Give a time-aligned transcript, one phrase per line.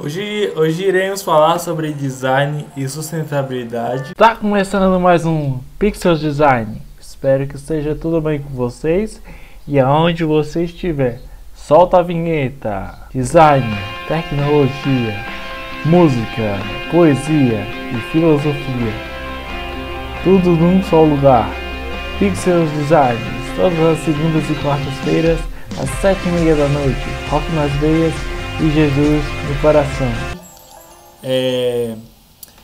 [0.00, 4.14] Hoje, hoje iremos falar sobre design e sustentabilidade.
[4.14, 6.80] Tá começando mais um Pixel Design.
[7.00, 9.20] Espero que esteja tudo bem com vocês
[9.66, 11.18] e aonde você estiver.
[11.52, 12.94] Solta a vinheta.
[13.12, 13.66] Design,
[14.06, 15.16] tecnologia,
[15.84, 16.60] música,
[16.92, 18.94] poesia e filosofia.
[20.22, 21.50] Tudo num só lugar.
[22.20, 23.18] Pixels Design,
[23.56, 25.40] todas as segundas e quartas-feiras,
[25.76, 27.04] às sete e meia da noite.
[27.30, 28.27] Rock nas veias
[28.60, 30.08] e Jesus no coração.
[31.22, 31.94] É,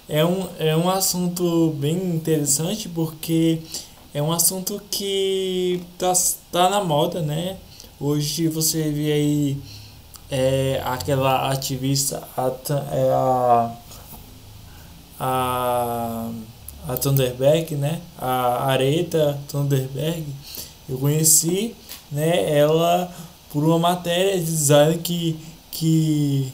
[0.09, 3.60] é, um, é um assunto bem interessante porque
[4.12, 6.12] é um assunto que tá,
[6.50, 7.56] tá na moda, né?
[8.00, 9.59] Hoje você vê aí
[10.30, 12.50] é, aquela ativista, a,
[12.92, 13.70] é a,
[15.20, 16.30] a,
[16.88, 18.00] a Thunderberg, né?
[18.19, 20.24] A Areta Thunderberg,
[20.88, 21.77] eu conheci
[22.11, 23.12] né, ela
[23.50, 25.38] por uma matéria de design que,
[25.74, 26.52] que,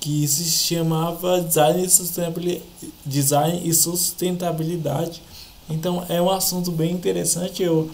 [0.00, 2.64] que se chamava design e, sustentabilidade,
[3.04, 5.22] design e sustentabilidade.
[5.68, 7.62] Então é um assunto bem interessante.
[7.62, 7.88] Eu,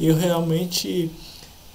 [0.00, 1.10] eu realmente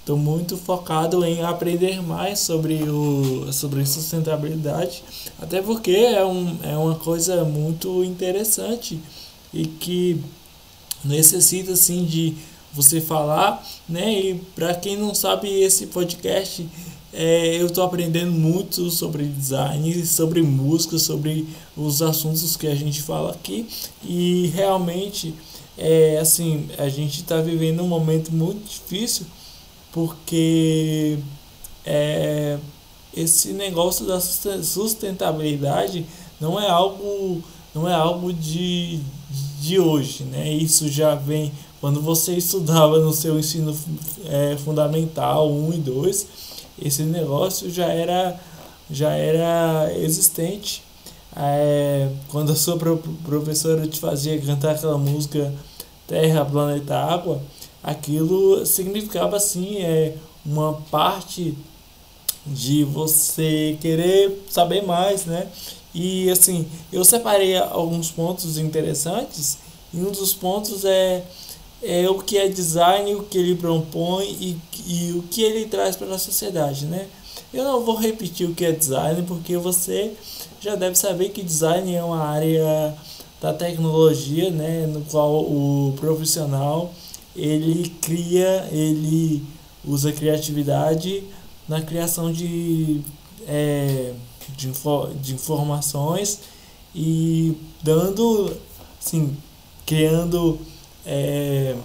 [0.00, 5.04] estou muito focado em aprender mais sobre, o, sobre sustentabilidade,
[5.40, 9.00] até porque é, um, é uma coisa muito interessante
[9.52, 10.20] e que
[11.04, 12.34] necessita assim de
[12.72, 14.12] você falar, né?
[14.12, 16.66] E para quem não sabe, esse podcast
[17.16, 23.00] é, eu estou aprendendo muito sobre design, sobre música, sobre os assuntos que a gente
[23.02, 23.68] fala aqui
[24.02, 25.32] e realmente
[25.78, 29.26] é assim a gente está vivendo um momento muito difícil
[29.92, 31.18] porque
[31.86, 32.58] é,
[33.16, 36.04] esse negócio da sustentabilidade
[36.40, 37.42] não é algo
[37.72, 39.00] não é algo de,
[39.60, 40.52] de hoje, né?
[40.52, 43.76] Isso já vem quando você estudava no seu ensino
[44.26, 46.26] é, fundamental 1 e 2,
[46.80, 48.38] esse negócio já era,
[48.90, 50.82] já era existente.
[51.36, 52.78] É, quando a sua
[53.24, 55.52] professora te fazia cantar aquela música
[56.06, 57.42] Terra, Planeta, Água,
[57.82, 61.56] aquilo significava assim é uma parte
[62.46, 65.48] de você querer saber mais, né?
[65.94, 69.58] E assim, eu separei alguns pontos interessantes
[69.92, 71.24] e um dos pontos é
[71.84, 74.56] é, o que é design, o que ele propõe e,
[74.86, 77.06] e o que ele traz para a sociedade, né?
[77.52, 80.12] Eu não vou repetir o que é design, porque você
[80.60, 82.94] já deve saber que design é uma área
[83.40, 86.92] da tecnologia, né, no qual o profissional
[87.36, 89.42] ele cria, ele
[89.84, 91.24] usa criatividade
[91.68, 93.02] na criação de,
[93.46, 94.12] é,
[94.56, 94.72] de,
[95.20, 96.40] de informações
[96.94, 98.56] e dando,
[98.98, 99.36] assim,
[99.84, 100.58] criando
[101.06, 101.76] é,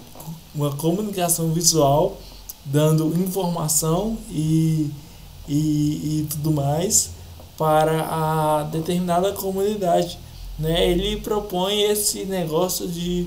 [0.54, 2.18] uma comunicação visual,
[2.64, 4.90] dando informação e,
[5.48, 7.10] e, e tudo mais
[7.56, 10.18] para a determinada comunidade.
[10.58, 10.90] Né?
[10.90, 13.26] Ele propõe esse negócio de,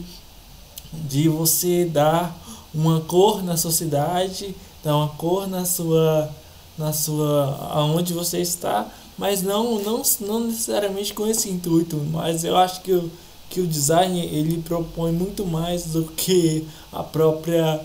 [0.92, 2.36] de você dar
[2.74, 6.30] uma cor na sociedade, dar uma cor na sua
[6.76, 12.58] na sua aonde você está, mas não não, não necessariamente com esse intuito, mas eu
[12.58, 13.12] acho que o
[13.54, 17.80] que o design ele propõe muito mais do que a própria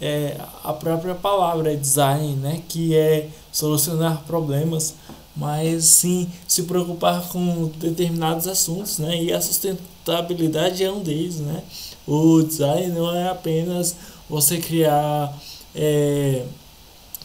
[0.00, 4.94] é, a própria palavra design, né, que é solucionar problemas,
[5.36, 11.60] mas sim se preocupar com determinados assuntos, né, e a sustentabilidade é um deles, né.
[12.06, 13.96] O design não é apenas
[14.28, 15.36] você criar
[15.74, 16.44] é,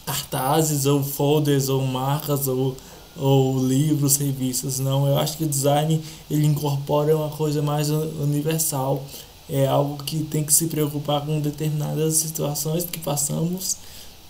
[0.04, 2.76] cartazes ou folders ou marcas ou
[3.18, 5.06] ou livros, revistas, não.
[5.06, 6.00] Eu acho que o design
[6.30, 9.04] ele incorpora uma coisa mais universal,
[9.48, 13.76] é algo que tem que se preocupar com determinadas situações que passamos,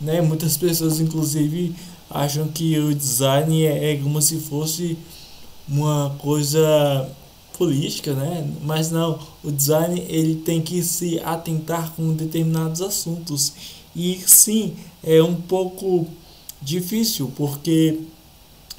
[0.00, 0.20] né?
[0.20, 1.74] Muitas pessoas inclusive
[2.10, 4.98] acham que o design é, é como se fosse
[5.68, 7.10] uma coisa
[7.56, 8.48] política, né?
[8.62, 13.52] Mas não, o design ele tem que se atentar com determinados assuntos.
[13.94, 16.06] E sim, é um pouco
[16.60, 18.00] difícil porque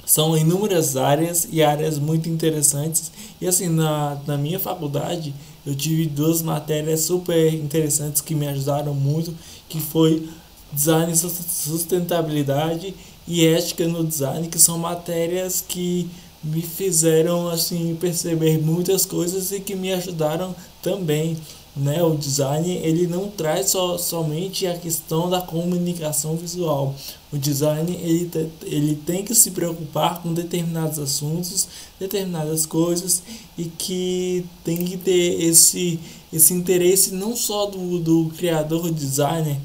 [0.08, 3.12] são inúmeras áreas e áreas muito interessantes.
[3.38, 5.34] E assim, na, na minha faculdade,
[5.66, 9.34] eu tive duas matérias super interessantes que me ajudaram muito,
[9.68, 10.26] que foi
[10.72, 12.94] design sustentabilidade
[13.26, 16.08] e ética no design, que são matérias que
[16.42, 21.36] me fizeram assim perceber muitas coisas e que me ajudaram também
[21.78, 26.94] né, o design ele não traz só, somente a questão da comunicação visual.
[27.32, 28.30] O design ele,
[28.62, 33.22] ele tem que se preocupar com determinados assuntos, determinadas coisas
[33.56, 36.00] e que tem que ter esse,
[36.32, 39.58] esse interesse não só do, do criador designer,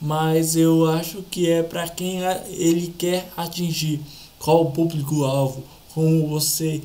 [0.00, 4.00] mas eu acho que é para quem ele quer atingir.
[4.38, 5.62] qual o público-alvo,
[5.92, 6.80] como você,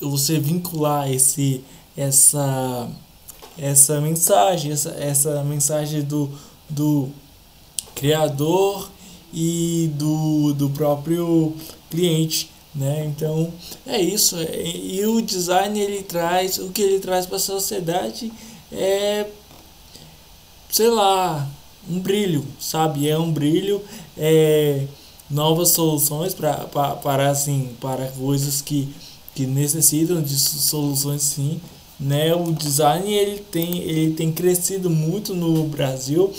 [0.00, 1.62] você vincular esse,
[1.96, 2.90] essa,
[3.58, 6.30] essa mensagem, essa, essa mensagem do,
[6.68, 7.08] do
[7.94, 8.90] criador
[9.32, 11.54] e do, do próprio
[11.90, 12.50] cliente.
[12.74, 13.06] Né?
[13.06, 13.52] Então
[13.86, 14.36] é isso.
[14.40, 18.32] E o design ele traz, o que ele traz para a sociedade
[18.70, 19.26] é,
[20.70, 21.48] sei lá,
[21.88, 23.08] um brilho, sabe?
[23.08, 23.82] É um brilho,
[24.16, 24.86] é
[25.30, 28.88] novas soluções para, para, para assim, para coisas que,
[29.34, 31.60] que necessitam de soluções sim.
[31.98, 32.34] Né?
[32.34, 36.32] O design ele tem, ele tem crescido muito no Brasil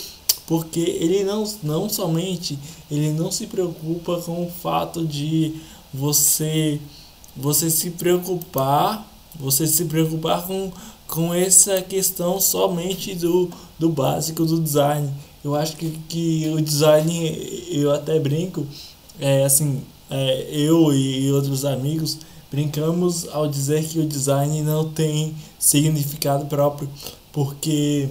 [0.50, 2.58] porque ele não, não somente
[2.90, 5.54] ele não se preocupa com o fato de
[5.94, 6.82] você
[7.38, 9.08] você se preocupar
[9.40, 10.72] você se preocupar com,
[11.08, 15.14] com essa questão somente do, do básico do design
[15.44, 17.14] eu acho que, que o design
[17.70, 18.66] eu até brinco
[19.20, 22.18] é assim é, eu e outros amigos
[22.52, 26.90] brincamos ao dizer que o design não tem significado próprio
[27.32, 28.10] porque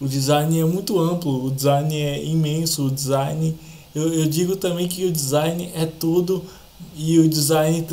[0.00, 3.56] o design é muito amplo o design é imenso o design
[3.94, 6.44] eu, eu digo também que o design é tudo
[6.94, 7.86] e o design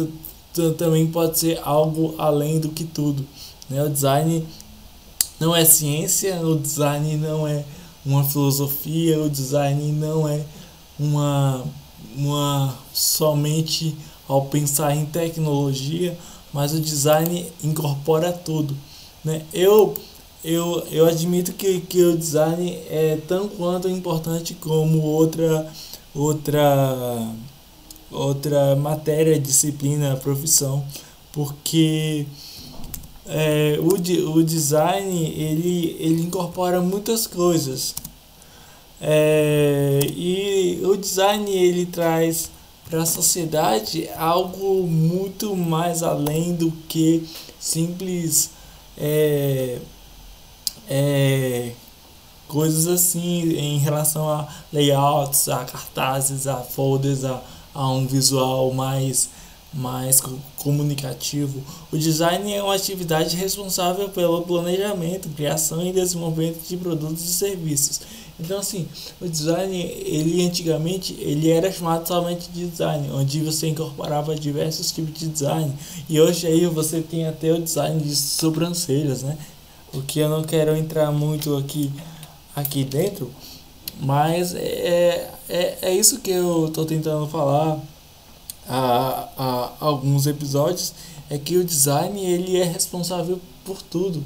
[0.78, 3.25] também pode ser algo além do que tudo.
[3.69, 3.84] Né?
[3.84, 4.46] O design
[5.40, 7.66] não é ciência, o design não é
[8.06, 10.46] uma filosofia, o design não é
[11.00, 11.63] uma,
[12.16, 13.96] uma somente
[14.28, 16.18] ao pensar em tecnologia,
[16.54, 18.75] mas o design incorpora tudo.
[19.25, 19.42] Né?
[19.51, 19.95] Eu,
[20.44, 25.68] eu, eu admito que, que o design é tão quanto importante como outra
[26.13, 27.27] outra
[28.12, 30.86] outra matéria, disciplina, profissão,
[31.33, 32.25] porque
[33.27, 37.95] é, o, o design ele, ele incorpora muitas coisas
[39.01, 42.50] é, e o design ele traz
[42.89, 47.27] para a sociedade algo muito mais além do que
[47.60, 48.51] simples
[48.98, 49.80] é,
[50.88, 51.72] é,
[52.48, 57.42] coisas assim em relação a layouts, a cartazes, a folders, a
[57.76, 59.30] a um visual mais
[59.74, 60.22] mais
[60.56, 61.62] comunicativo.
[61.92, 68.00] O design é uma atividade responsável pelo planejamento, criação e desenvolvimento de produtos e serviços.
[68.40, 68.88] Então assim,
[69.22, 75.18] o design, ele antigamente, ele era chamado somente de design, onde você incorporava diversos tipos
[75.18, 75.74] de design.
[76.10, 79.38] E hoje aí você tem até o design de sobrancelhas, né?
[79.94, 81.92] O que eu não quero entrar muito aqui
[82.56, 83.30] aqui dentro,
[84.00, 87.80] mas é, é, é isso que eu estou tentando falar
[88.68, 90.94] há, há alguns episódios,
[91.30, 94.24] é que o design ele é responsável por tudo.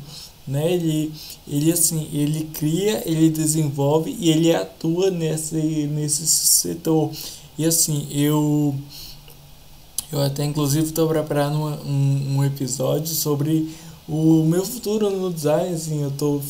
[0.50, 0.74] Né?
[0.74, 1.12] Ele,
[1.48, 7.12] ele assim, ele cria, ele desenvolve e ele atua nesse, nesse setor.
[7.58, 8.76] E assim, eu
[10.12, 13.70] eu até inclusive estou preparando um, um episódio sobre
[14.08, 16.42] o meu futuro no design, assim, eu tô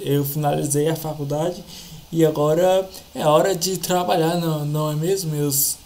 [0.00, 1.62] eu finalizei a faculdade
[2.10, 5.76] e agora é hora de trabalhar, não, não é mesmo, meus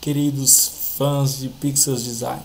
[0.00, 2.42] queridos fãs de Pixels Design?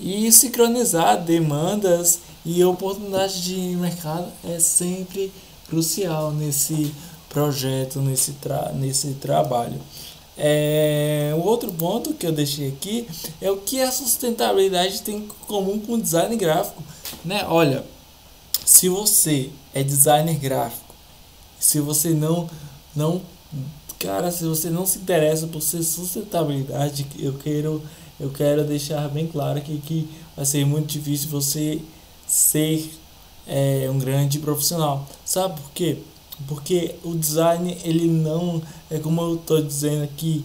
[0.00, 5.32] E sincronizar demandas e oportunidades de mercado é sempre
[5.68, 6.94] crucial nesse
[7.28, 9.80] projeto, nesse, tra nesse trabalho.
[10.36, 13.06] É, o outro ponto que eu deixei aqui
[13.40, 16.82] é o que a sustentabilidade tem em comum com o design gráfico.
[17.24, 17.44] Né?
[17.48, 17.84] Olha,
[18.64, 20.94] se você é designer gráfico,
[21.58, 22.48] se você não
[22.94, 23.22] não
[23.98, 27.82] cara, se você não se interessa por ser sustentabilidade, eu quero
[28.20, 31.80] eu quero deixar bem claro que, que vai ser muito difícil você
[32.26, 32.90] ser
[33.46, 35.06] é, um grande profissional.
[35.24, 35.98] Sabe por quê?
[36.48, 40.44] Porque o design, ele não, é como eu estou dizendo aqui,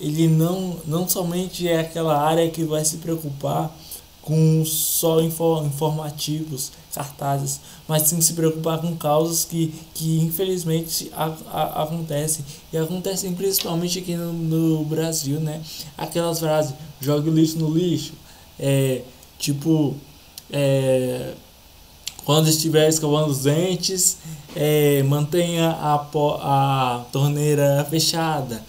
[0.00, 3.74] ele não, não somente é aquela área que vai se preocupar
[4.20, 11.82] com só informativos, cartazes, mas sim se preocupar com causas que, que infelizmente a, a,
[11.82, 15.60] acontecem e acontecem principalmente aqui no, no Brasil, né?
[15.98, 18.12] Aquelas frases, jogue o lixo no lixo,
[18.60, 19.02] é,
[19.40, 19.96] tipo,
[20.52, 21.32] é,
[22.24, 24.18] quando estiver escovando os dentes,
[24.54, 28.62] é, mantenha a, a torneira fechada,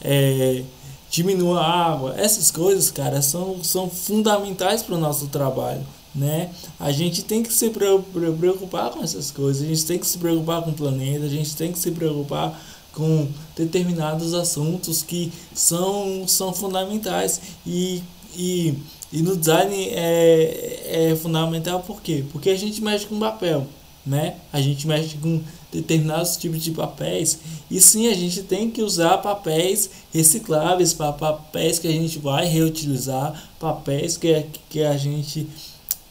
[0.00, 0.62] é,
[1.10, 2.14] diminua a água.
[2.16, 5.84] Essas coisas, cara, são, são fundamentais para o nosso trabalho.
[6.14, 6.50] Né?
[6.78, 10.62] A gente tem que se preocupar com essas coisas, a gente tem que se preocupar
[10.62, 12.60] com o planeta, a gente tem que se preocupar
[12.92, 18.02] com determinados assuntos que são, são fundamentais e,
[18.36, 18.74] e,
[19.12, 22.24] e no design é, é fundamental por quê?
[22.32, 23.66] Porque a gente mexe com papel,
[24.06, 24.36] né?
[24.52, 27.38] A gente mexe com determinados tipos de papéis.
[27.70, 33.50] E sim, a gente tem que usar papéis recicláveis, papéis que a gente vai reutilizar,
[33.58, 35.46] papéis que, que a gente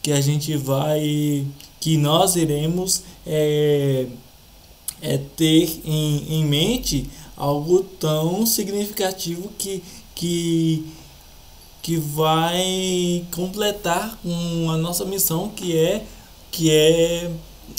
[0.02, 1.46] que a gente vai
[1.78, 4.06] que nós iremos é,
[5.02, 9.82] é ter em, em mente algo tão significativo que,
[10.14, 10.86] que,
[11.82, 16.04] que vai completar com a nossa missão que é,
[16.50, 17.30] que é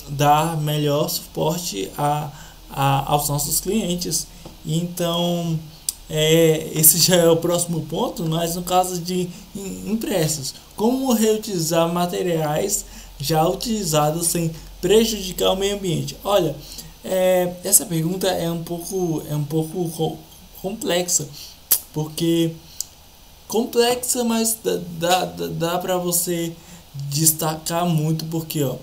[0.07, 2.31] dar melhor suporte a,
[2.69, 4.27] a, aos nossos clientes.
[4.65, 5.59] Então,
[6.09, 9.29] é, esse já é o próximo ponto, mas no caso de
[9.85, 12.85] impressos, como reutilizar materiais
[13.19, 16.17] já utilizados sem prejudicar o meio ambiente?
[16.23, 16.55] Olha,
[17.03, 20.17] é, essa pergunta é um pouco, é um pouco
[20.61, 21.27] complexa,
[21.93, 22.51] porque
[23.51, 24.57] complexa, mas
[24.97, 26.53] dá, dá, dá para você
[27.09, 28.77] destacar muito, porque ó,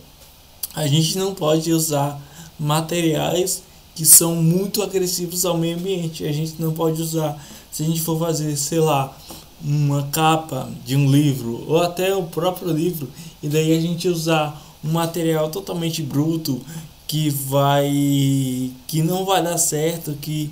[0.75, 2.20] a gente não pode usar
[2.60, 3.62] materiais
[3.94, 6.25] que são muito agressivos ao meio ambiente.
[6.25, 9.16] A gente não pode usar, se a gente for fazer, sei lá,
[9.64, 13.08] uma capa de um livro ou até o próprio livro,
[13.42, 16.60] e daí a gente usar um material totalmente bruto
[17.06, 20.50] que vai que não vai dar certo, que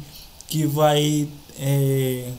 [0.49, 1.29] que vai
[1.61, 2.31] é,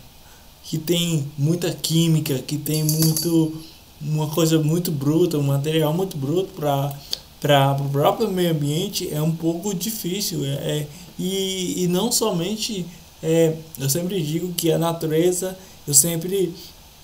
[0.67, 3.61] que tem muita química, que tem muito
[3.99, 6.93] uma coisa muito bruta, um material muito bruto para
[7.39, 10.87] para o próprio meio ambiente é um pouco difícil é, é,
[11.19, 12.83] e, e não somente
[13.21, 15.55] é, eu sempre digo que a natureza
[15.87, 16.51] eu sempre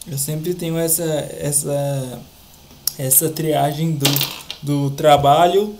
[0.07, 2.19] eu sempre tenho essa essa
[2.97, 4.09] essa triagem do,
[4.63, 5.75] do trabalho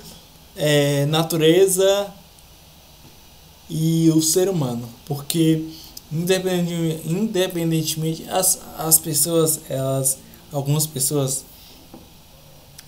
[0.56, 2.14] é, natureza
[3.70, 5.64] e o ser humano, porque
[6.14, 10.18] independentemente, independentemente as, as pessoas, elas,
[10.52, 11.44] algumas pessoas,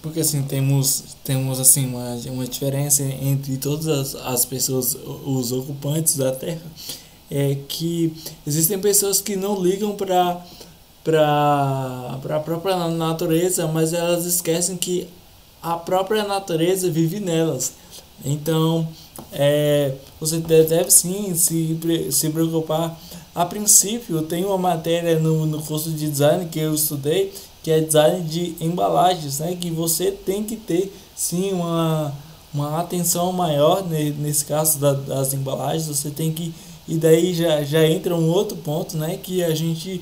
[0.01, 6.15] porque assim temos temos assim uma, uma diferença entre todas as, as pessoas, os ocupantes
[6.15, 6.61] da Terra,
[7.29, 8.13] é que
[8.45, 10.45] existem pessoas que não ligam para
[11.03, 15.07] para a própria natureza, mas elas esquecem que
[15.61, 17.73] a própria natureza vive nelas.
[18.23, 18.87] Então,
[19.31, 21.77] é, você deve sim se,
[22.11, 22.99] se preocupar.
[23.35, 27.81] A princípio, tem uma matéria no, no curso de design que eu estudei, que é
[27.81, 29.57] design de embalagens, né?
[29.59, 32.15] que você tem que ter sim uma,
[32.53, 35.87] uma atenção maior nesse caso da, das embalagens.
[35.87, 36.53] Você tem que.
[36.87, 39.17] E daí já, já entra um outro ponto, né?
[39.17, 40.01] Que a gente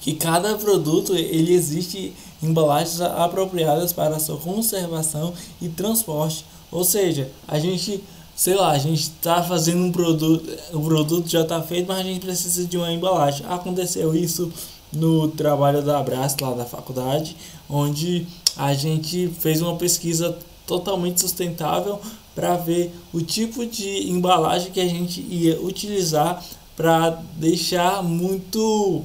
[0.00, 6.44] que cada produto ele existe embalagens apropriadas para sua conservação e transporte.
[6.70, 8.02] Ou seja, a gente,
[8.38, 12.02] sei lá, a gente está fazendo um produto, o produto já está feito, mas a
[12.04, 13.44] gente precisa de uma embalagem.
[13.48, 14.52] Aconteceu isso
[14.92, 17.36] no trabalho da Abraço lá da faculdade,
[17.68, 22.00] onde a gente fez uma pesquisa totalmente sustentável
[22.32, 26.40] para ver o tipo de embalagem que a gente ia utilizar
[26.76, 29.02] para deixar muito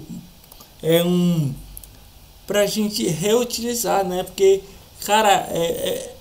[0.83, 1.51] é um
[2.45, 4.21] pra gente reutilizar, né?
[4.21, 4.61] Porque,
[5.03, 6.13] cara, é,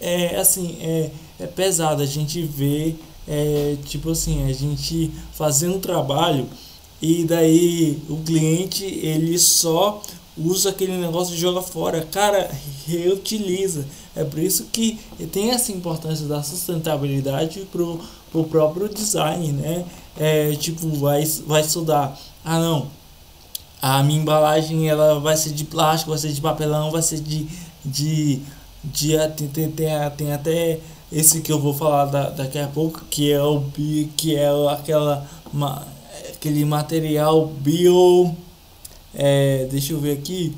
[0.00, 5.76] é, é assim, é, é pesado a gente ver, é, tipo assim, a gente fazendo
[5.76, 6.46] um trabalho
[7.00, 10.00] e daí o cliente ele só
[10.36, 12.06] usa aquele negócio e joga fora.
[12.10, 12.50] Cara,
[12.86, 13.86] reutiliza.
[14.14, 14.98] É por isso que
[15.32, 19.84] tem essa importância da sustentabilidade pro, pro próprio design, né?
[20.18, 22.18] É, tipo, vai, vai estudar.
[22.44, 22.88] Ah, não
[23.82, 27.48] a minha embalagem ela vai ser de plástico, vai ser de papelão, vai ser de.
[27.84, 28.40] de,
[28.84, 30.78] de tem, tem, tem, tem até
[31.12, 33.62] esse que eu vou falar da, daqui a pouco, que é o
[34.16, 35.28] que é aquela
[36.30, 38.34] aquele material bio
[39.14, 40.56] é, deixa eu ver aqui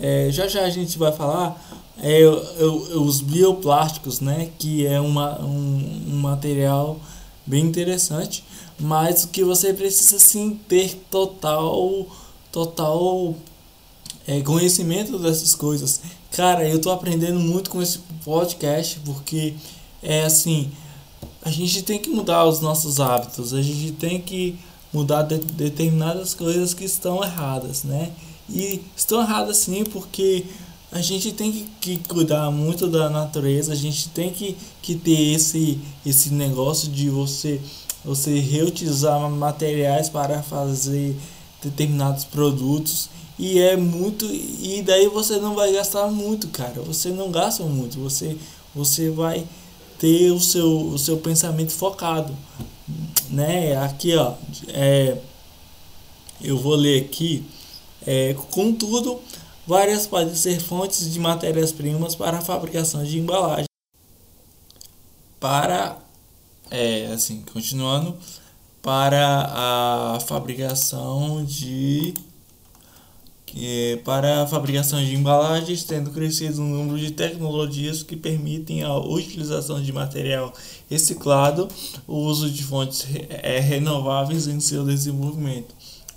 [0.00, 1.60] é, já já a gente vai falar
[1.98, 7.00] é, os bioplásticos né que é uma, um, um material
[7.46, 8.44] bem interessante
[8.78, 12.06] mas o que você precisa sim ter total
[12.50, 13.34] total
[14.26, 16.00] é, conhecimento dessas coisas.
[16.32, 19.52] Cara, eu tô aprendendo muito com esse podcast porque
[20.02, 20.70] é assim,
[21.42, 24.58] a gente tem que mudar os nossos hábitos, a gente tem que
[24.90, 28.12] mudar de, determinadas coisas que estão erradas, né?
[28.48, 30.46] E estão erradas sim porque
[30.90, 35.34] a gente tem que, que cuidar muito da natureza, a gente tem que, que ter
[35.34, 37.60] esse, esse negócio de você,
[38.02, 41.14] você reutilizar materiais para fazer
[41.62, 46.80] determinados produtos e é muito e daí você não vai gastar muito, cara.
[46.82, 48.36] Você não gasta muito, você
[48.74, 49.46] você vai
[49.98, 52.36] ter o seu o seu pensamento focado,
[53.30, 53.76] né?
[53.76, 54.34] Aqui, ó,
[54.68, 55.16] é
[56.40, 57.44] eu vou ler aqui
[58.06, 59.20] é, contudo,
[59.66, 63.66] várias podem ser fontes de matérias-primas para a fabricação de embalagem.
[65.38, 65.98] Para
[66.70, 68.16] é assim, continuando,
[68.80, 72.14] para a fabricação de
[74.04, 79.80] para a fabricação de embalagens, tendo crescido o número de tecnologias que permitem a utilização
[79.80, 80.52] de material
[80.88, 81.68] reciclado,
[82.06, 85.74] o uso de fontes é, renováveis em seu desenvolvimento.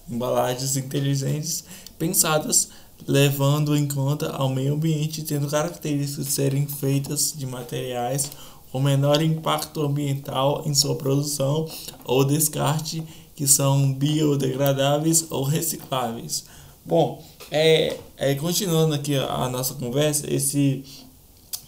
[0.09, 1.63] Embalagens inteligentes
[1.97, 2.69] pensadas
[3.07, 8.31] levando em conta ao meio ambiente, tendo características de serem feitas de materiais
[8.71, 11.67] com menor impacto ambiental em sua produção
[12.03, 13.03] ou descarte,
[13.35, 16.45] que são biodegradáveis ou recicláveis.
[16.87, 20.83] Bom, é, é continuando aqui a, a nossa conversa, esse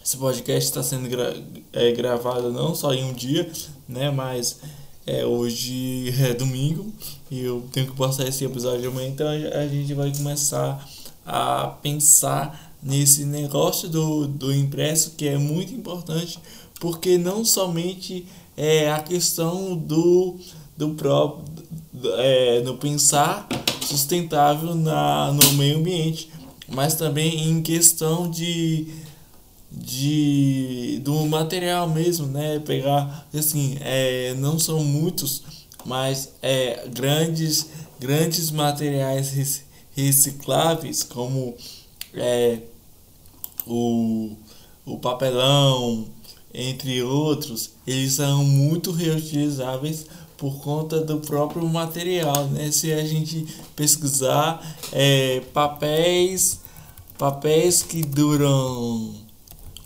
[0.00, 1.36] esse podcast está sendo gra
[1.72, 3.50] é, gravado não só em um dia,
[3.88, 4.60] né, mas
[5.04, 6.92] é, hoje é domingo
[7.32, 10.88] e eu tenho que postar esse episódio amanhã, então a gente vai começar
[11.26, 16.38] a pensar nesse negócio do, do impresso que é muito importante,
[16.78, 18.24] porque não somente
[18.56, 20.36] é a questão do,
[20.76, 21.44] do próprio
[22.18, 23.48] é, no pensar
[23.88, 26.30] sustentável na, no meio ambiente,
[26.68, 28.86] mas também em questão de,
[29.72, 32.58] de do material mesmo, né?
[32.58, 35.42] Pegar assim, é, não são muitos,
[35.84, 37.66] mas é, grandes
[37.98, 39.64] grandes materiais
[39.96, 41.54] recicláveis como
[42.14, 42.60] é,
[43.66, 44.36] o,
[44.86, 46.06] o papelão,
[46.54, 50.06] entre outros, eles são muito reutilizáveis
[50.38, 52.70] por conta do próprio material, né?
[52.70, 56.60] Se a gente pesquisar é, papéis,
[57.18, 59.14] papéis que duram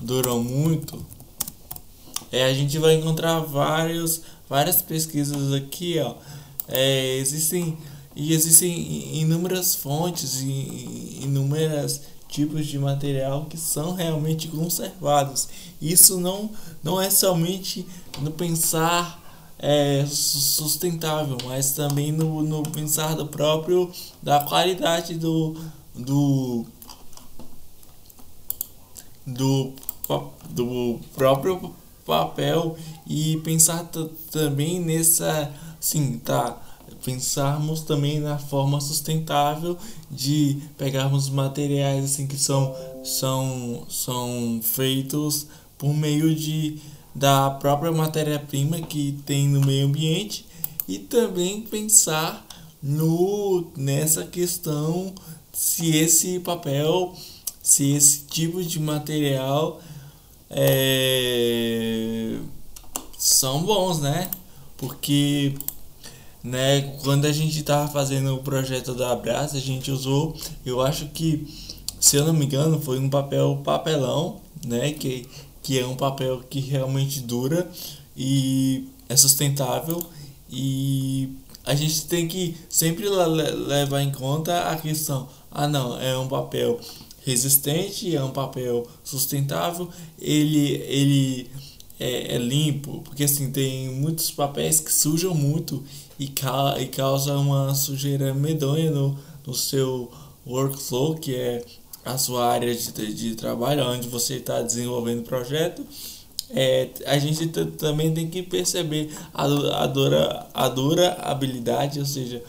[0.01, 1.05] duram muito,
[2.31, 6.15] é, a gente vai encontrar vários, várias pesquisas aqui, ó.
[6.69, 7.77] É, existem
[8.15, 15.49] e existem inúmeras fontes e inúmeras tipos de material que são realmente conservados.
[15.81, 16.51] Isso não,
[16.83, 17.87] não é somente
[18.21, 19.22] no pensar
[19.63, 25.57] é, sustentável, mas também no, no pensar do próprio da qualidade do
[25.95, 26.67] do
[29.25, 29.73] do,
[30.51, 31.73] do próprio
[32.05, 33.89] papel e pensar
[34.33, 36.61] também nessa sim tá
[37.05, 39.79] pensarmos também na forma sustentável
[40.11, 45.47] de pegarmos materiais assim que são são são feitos
[45.79, 46.81] por meio de
[47.15, 50.47] da própria matéria-prima que tem no meio ambiente
[50.89, 52.47] e também pensar
[52.83, 55.15] no nessa questão
[55.53, 57.15] se esse papel,
[57.63, 59.81] se esse tipo de material
[60.51, 62.37] é,
[63.19, 64.31] são bons, né?
[64.77, 65.55] Porque
[66.43, 71.07] né, quando a gente estava fazendo o projeto da Abraça, a gente usou, eu acho
[71.07, 71.47] que,
[72.01, 75.27] se eu não me engano, foi um papel papelão, né, que
[75.63, 77.71] que é um papel que realmente dura
[78.17, 80.03] e é sustentável.
[80.51, 81.31] E
[81.65, 86.81] a gente tem que sempre levar em conta a questão ah não é um papel
[87.25, 91.51] resistente é um papel sustentável ele ele
[92.01, 95.85] é, é limpo porque assim tem muitos papéis que sujam muito
[96.19, 100.11] e, ca e causa uma sujeira medonha no, no seu
[100.45, 101.65] workflow que é
[102.05, 105.85] a sua área de, de trabalho, onde você está desenvolvendo o projeto,
[106.51, 112.43] é, a gente também tem que perceber a, a, dura, a durabilidade, ou seja,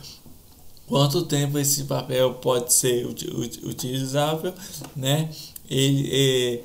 [0.87, 4.53] quanto tempo esse papel pode ser utilizável,
[4.95, 5.29] né?
[5.69, 6.63] Ele, é,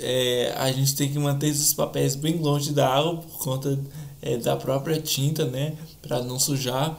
[0.00, 3.78] é, a gente tem que manter esses papéis bem longe da água por conta
[4.22, 5.74] é, da própria tinta, né?
[6.00, 6.96] Para não sujar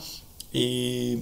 [0.54, 1.20] e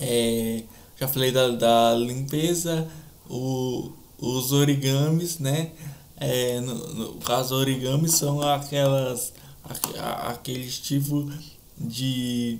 [0.00, 0.62] é,
[1.02, 2.88] já falei da, da limpeza,
[3.28, 5.72] o, os origamis, né?
[6.16, 9.32] É, no, no caso, origamis são aquelas
[10.26, 11.32] aqueles tipos
[11.76, 12.58] de,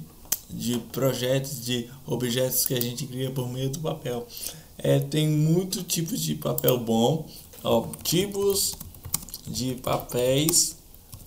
[0.50, 4.26] de projetos, de objetos que a gente cria por meio do papel.
[4.76, 7.28] É, tem muito tipo de papel bom,
[7.62, 8.74] ó, tipos
[9.46, 10.76] de papéis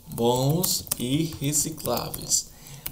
[0.07, 2.49] bons e recicláveis.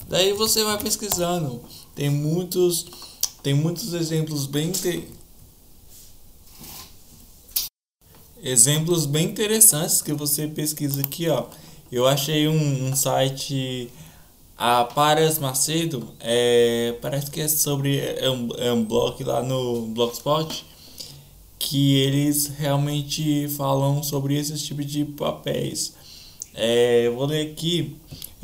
[0.08, 1.62] Daí você vai pesquisando,
[1.96, 2.86] tem muitos
[3.44, 4.72] tem muitos exemplos bem
[8.42, 11.46] exemplos bem interessantes que você pesquisa aqui, ó.
[11.92, 13.90] Eu achei um, um site
[14.58, 19.88] a Paras Macedo, é, parece que é sobre é um, é um blog lá no
[19.88, 20.66] Blogspot
[21.60, 25.94] que eles realmente falam sobre esses tipos de papéis.
[26.54, 27.96] É, vou ler aqui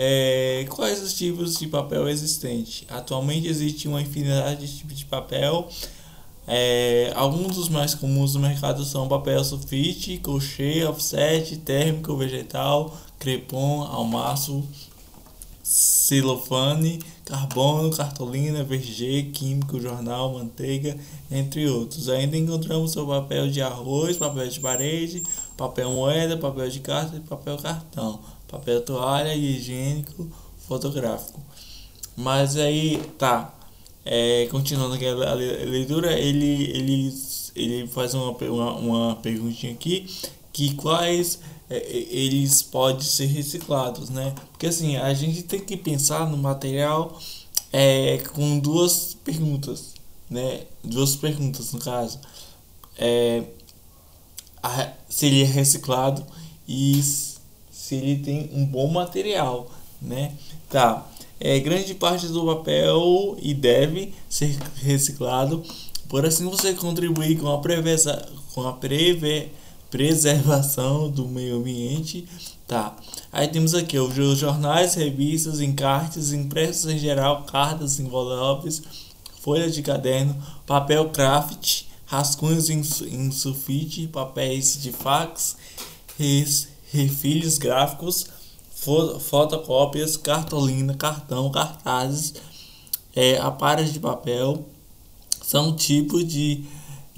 [0.01, 2.85] é, quais os tipos de papel existentes?
[2.87, 5.67] Atualmente existe uma infinidade de tipos de papel.
[6.47, 13.81] É, alguns dos mais comuns no mercado são papel sulfite, colchê, offset, térmico, vegetal, crepom,
[13.81, 14.63] almaço,
[15.61, 20.97] celofane, carbono, cartolina, VG, químico, jornal, manteiga,
[21.29, 22.07] entre outros.
[22.07, 25.23] Ainda encontramos o papel de arroz, papel de parede,
[25.57, 30.27] papel moeda, papel de carta e papel cartão, papel toalha higiênico
[30.67, 31.39] fotográfico.
[32.15, 33.53] Mas aí, tá,
[34.03, 37.13] é, continuando a leitura, ele, ele,
[37.55, 40.05] ele faz uma, uma, uma perguntinha aqui,
[40.51, 44.33] que quais é, eles podem ser reciclados, né?
[44.51, 47.17] Porque assim, a gente tem que pensar no material
[47.71, 49.93] é, com duas perguntas,
[50.29, 50.63] né?
[50.83, 52.19] Duas perguntas no caso.
[52.97, 53.43] É,
[54.61, 56.25] a, se ele é reciclado
[56.67, 56.99] e
[57.89, 59.67] se ele tem um bom material,
[59.99, 60.33] né?
[60.69, 61.07] Tá.
[61.39, 65.63] É, grande parte do papel e deve ser reciclado,
[66.07, 69.49] por assim você contribuir com a, prevesa, com a preve,
[69.89, 72.27] preservação do meio ambiente.
[72.67, 72.95] Tá.
[73.31, 78.83] Aí temos aqui os jornais, revistas, encartes, impressos em geral, cartas, envelopes,
[79.41, 80.35] folhas de caderno,
[80.67, 85.57] papel craft, rascunhos em, em sulfite, papéis de fax,
[86.19, 88.27] res, refilhos gráficos,
[89.19, 92.35] fotocópias, cartolina, cartão, cartazes,
[93.15, 94.65] é, aparelhos de papel,
[95.41, 96.63] são tipos de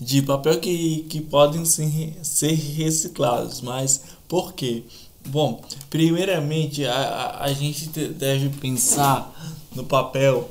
[0.02, 3.62] de papel que, que podem ser, ser reciclados.
[3.62, 4.84] Mas por quê?
[5.28, 9.32] Bom, primeiramente a, a, a gente deve pensar
[9.76, 10.50] no papel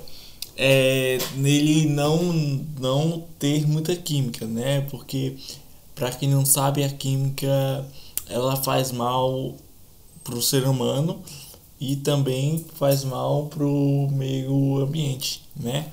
[0.56, 2.32] é, nele não,
[2.78, 4.82] não ter muita química, né?
[4.82, 5.36] Porque
[5.96, 7.84] para quem não sabe a química
[8.30, 9.54] ela faz mal
[10.24, 11.20] para o ser humano
[11.80, 15.90] e também faz mal para o meio ambiente, né?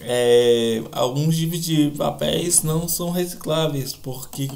[0.00, 4.48] é, alguns tipos de papéis não são recicláveis porque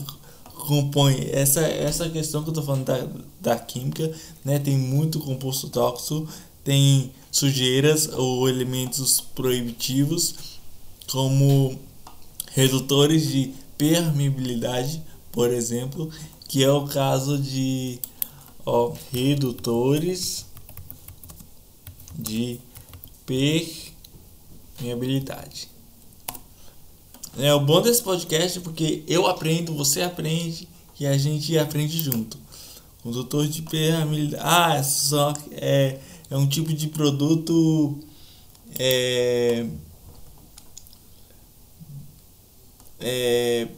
[0.54, 3.06] compõe essa essa questão que eu tô falando da,
[3.40, 4.10] da química
[4.44, 6.26] né tem muito composto tóxico
[6.64, 10.34] tem sujeiras ou elementos proibitivos
[11.08, 11.78] como
[12.52, 16.10] redutores de permeabilidade por exemplo
[16.48, 17.98] que é o caso de
[18.64, 20.46] ó, redutores
[22.14, 22.58] de
[23.24, 23.92] per
[24.80, 25.68] minha habilidade.
[27.38, 31.98] É o bom desse podcast é porque eu aprendo, você aprende e a gente aprende
[31.98, 32.38] junto.
[33.04, 34.42] O doutor de permeabilidade.
[34.44, 35.98] Ah, só é,
[36.30, 38.00] é um tipo de produto.
[38.78, 39.66] É,
[42.98, 43.68] é,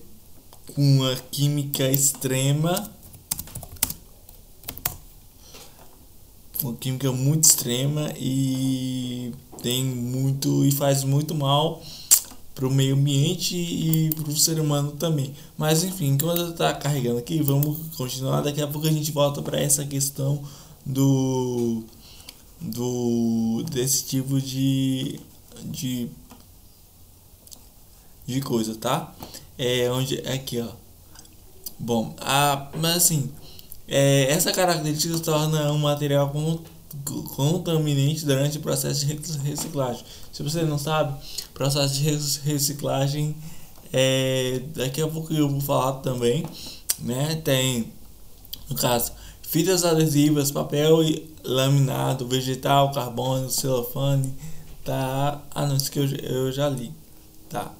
[0.76, 2.90] uma química extrema.
[6.62, 11.82] Uma química muito extrema e tem muito e faz muito mal
[12.54, 15.32] para o meio ambiente e para o ser humano também.
[15.56, 18.40] Mas enfim, enquanto está carregando aqui, vamos continuar.
[18.40, 20.42] Daqui a pouco a gente volta para essa questão
[20.84, 21.84] do
[22.60, 25.20] do desse tipo de
[25.64, 26.08] de
[28.26, 29.14] de coisa, tá?
[29.58, 30.68] É onde aqui, ó.
[31.78, 33.30] Bom, a mas assim,
[33.86, 36.32] é, essa característica torna um material
[37.34, 40.04] contaminante durante o processo de reciclagem.
[40.32, 41.14] Se você não sabe,
[41.54, 42.02] processo de
[42.44, 43.34] reciclagem
[43.92, 46.44] é, daqui a pouco eu vou falar também,
[46.98, 47.40] né?
[47.42, 47.92] Tem
[48.68, 50.98] no caso fitas adesivas, papel
[51.42, 54.34] laminado, vegetal, carbono, celofane,
[54.84, 55.40] tá?
[55.54, 56.92] Ah, não, isso que eu, eu já li,
[57.48, 57.72] tá?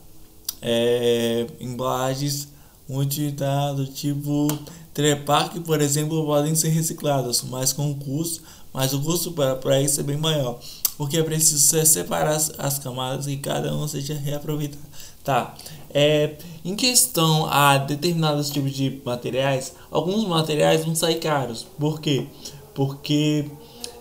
[0.61, 2.49] É, embalagens
[2.89, 4.49] multidade do tipo
[4.95, 8.43] Trepac, por exemplo, podem ser recicladas, mas com custo
[8.73, 10.59] mas o custo para isso é bem maior,
[10.97, 14.83] porque é preciso separar as, as camadas e cada uma seja reaproveitada.
[15.25, 15.55] Tá.
[15.93, 21.67] É, em questão a determinados tipos de materiais, alguns materiais vão sair caros.
[21.79, 22.27] Por quê?
[22.75, 23.47] Porque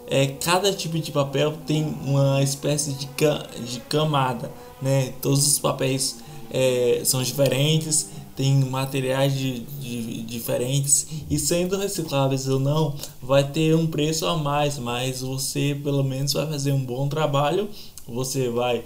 [0.10, 3.08] é, cada tipo de papel tem uma espécie de,
[3.66, 5.14] de camada, né?
[5.22, 6.18] Todos os papéis
[6.52, 13.76] é, são diferentes tem materiais de, de, diferentes e sendo recicláveis ou não, vai ter
[13.76, 17.68] um preço a mais, mas você pelo menos vai fazer um bom trabalho,
[18.08, 18.86] você vai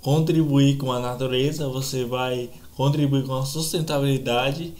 [0.00, 4.72] contribuir com a natureza, você vai contribuir com a sustentabilidade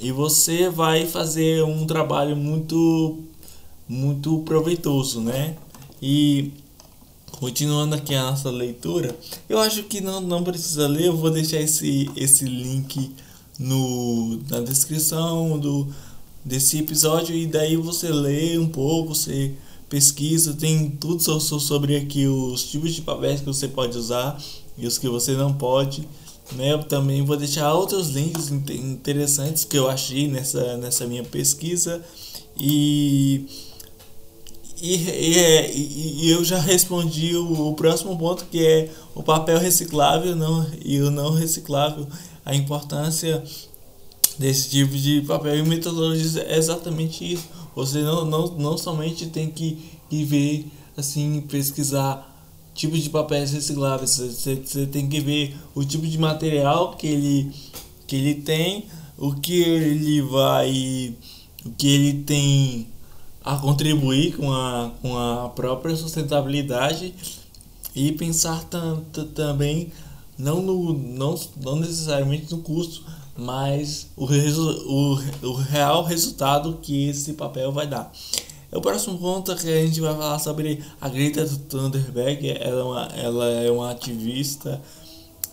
[0.00, 3.20] e você vai fazer um trabalho muito
[3.88, 5.54] muito proveitoso, né?
[6.02, 6.50] E
[7.38, 9.16] continuando aqui a nossa leitura,
[9.48, 13.14] eu acho que não, não precisa ler, eu vou deixar esse, esse link
[13.58, 15.86] no, na descrição do,
[16.44, 19.52] desse episódio e daí você lê um pouco, você
[19.88, 24.40] pesquisa, tem tudo sobre aqui os tipos de papéis que você pode usar
[24.76, 26.06] e os que você não pode.
[26.52, 26.72] Né?
[26.72, 32.04] Eu também vou deixar outros links interessantes que eu achei nessa, nessa minha pesquisa
[32.58, 33.44] E
[34.80, 40.36] e, e, e, eu já respondi o, o, próximo ponto que é o papel reciclável
[40.36, 42.06] não, e o não reciclável,
[42.44, 43.42] a importância
[44.38, 47.48] desse tipo de papel e metodologia é exatamente isso.
[47.74, 52.34] Você não, não, não somente tem que, que ver, assim, pesquisar
[52.74, 57.50] tipo de papéis recicláveis, você, você tem que ver o tipo de material que ele,
[58.06, 58.84] que ele tem,
[59.16, 61.14] o que ele vai,
[61.64, 62.86] o que ele tem
[63.46, 67.14] a contribuir com a, com a própria sustentabilidade
[67.94, 68.64] e pensar
[69.34, 69.92] também
[70.36, 73.04] não, no, não, não necessariamente no custo,
[73.36, 78.12] mas o, o, o real resultado que esse papel vai dar.
[78.72, 82.50] O próximo ponto é que a gente vai falar sobre a Greta Thunberg.
[82.50, 84.82] Ela é uma, ela é uma ativista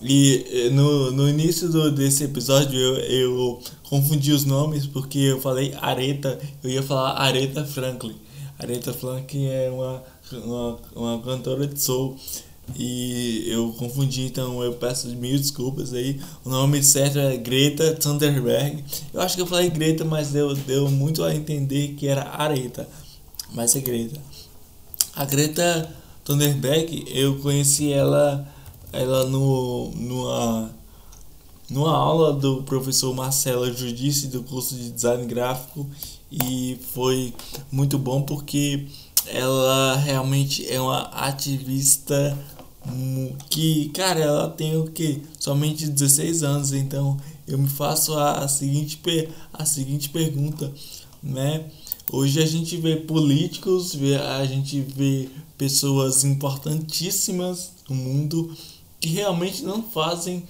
[0.04, 5.74] e no, no início do, desse episódio eu, eu confundi os nomes porque eu falei
[5.80, 8.16] Aretha, eu ia falar Aretha Franklin.
[8.60, 10.04] Aretha Franklin é uma,
[10.44, 12.18] uma, uma cantora de soul
[12.76, 16.20] e eu confundi, então eu peço mil desculpas aí.
[16.44, 18.84] O nome certo é Greta Thunberg.
[19.14, 22.88] Eu acho que eu falei Greta, mas deu, deu muito a entender que era Aretha,
[23.54, 24.20] mas é Greta.
[25.16, 25.90] A Greta
[26.24, 28.48] Thunberg, eu conheci ela
[28.94, 30.72] ela no, numa,
[31.70, 35.86] numa aula do professor Marcelo Judice do curso de design gráfico
[36.32, 37.34] e foi
[37.72, 38.88] muito bom porque
[39.28, 42.38] ela realmente é uma ativista
[43.50, 45.22] que, cara, ela tem o que?
[45.40, 49.00] Somente 16 anos, então eu me faço a, seguinte,
[49.54, 50.72] a seguinte pergunta,
[51.22, 51.66] né?
[52.12, 53.98] Hoje a gente vê políticos,
[54.40, 58.54] a gente vê pessoas importantíssimas no mundo
[59.04, 60.44] que realmente não fazem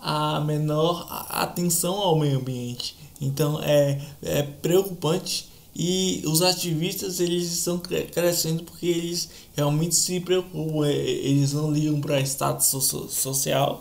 [0.00, 2.96] a menor atenção ao meio ambiente.
[3.20, 10.86] Então é, é preocupante e os ativistas eles estão crescendo porque eles realmente se preocupam,
[10.86, 12.64] é, eles não ligam para status
[13.10, 13.78] social,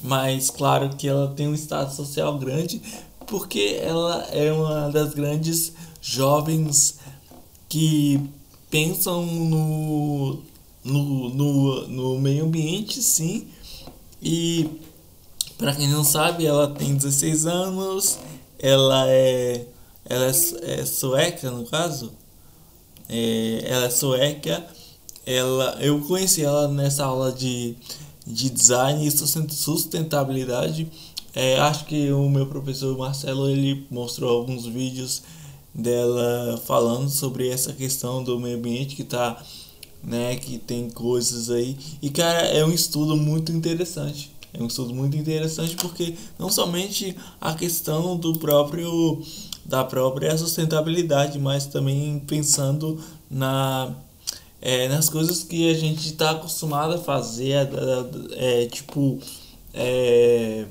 [0.00, 2.80] mas claro que ela tem um status social grande
[3.26, 7.00] porque ela é uma das grandes jovens
[7.68, 8.20] que
[8.70, 10.38] pensam no,
[10.84, 13.48] no, no, no meio ambiente sim
[14.24, 14.80] e
[15.58, 18.18] para quem não sabe, ela tem 16 anos,
[18.58, 19.66] ela é
[20.04, 22.12] ela é, é sueca no caso.
[23.08, 24.64] É, ela é sueca.
[25.26, 27.74] Ela, eu conheci ela nessa aula de,
[28.26, 30.90] de design e sustentabilidade.
[31.34, 35.22] É, acho que o meu professor Marcelo ele mostrou alguns vídeos
[35.74, 39.42] dela falando sobre essa questão do meio ambiente que está
[40.04, 40.36] né?
[40.36, 41.76] Que tem coisas aí.
[42.02, 44.32] E, cara, é um estudo muito interessante.
[44.52, 49.20] É um estudo muito interessante porque não somente a questão do próprio
[49.64, 53.90] da própria sustentabilidade, mas também pensando na
[54.60, 57.68] é, nas coisas que a gente está acostumado a fazer,
[58.36, 59.18] é, tipo
[59.74, 60.64] é,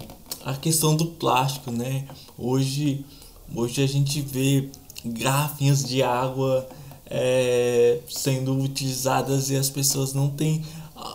[0.43, 2.06] a questão do plástico, né?
[2.38, 3.06] Hoje,
[3.54, 4.69] hoje a gente vê
[5.06, 6.67] garrafinhas de água
[7.10, 10.63] é, sendo utilizadas e as pessoas não têm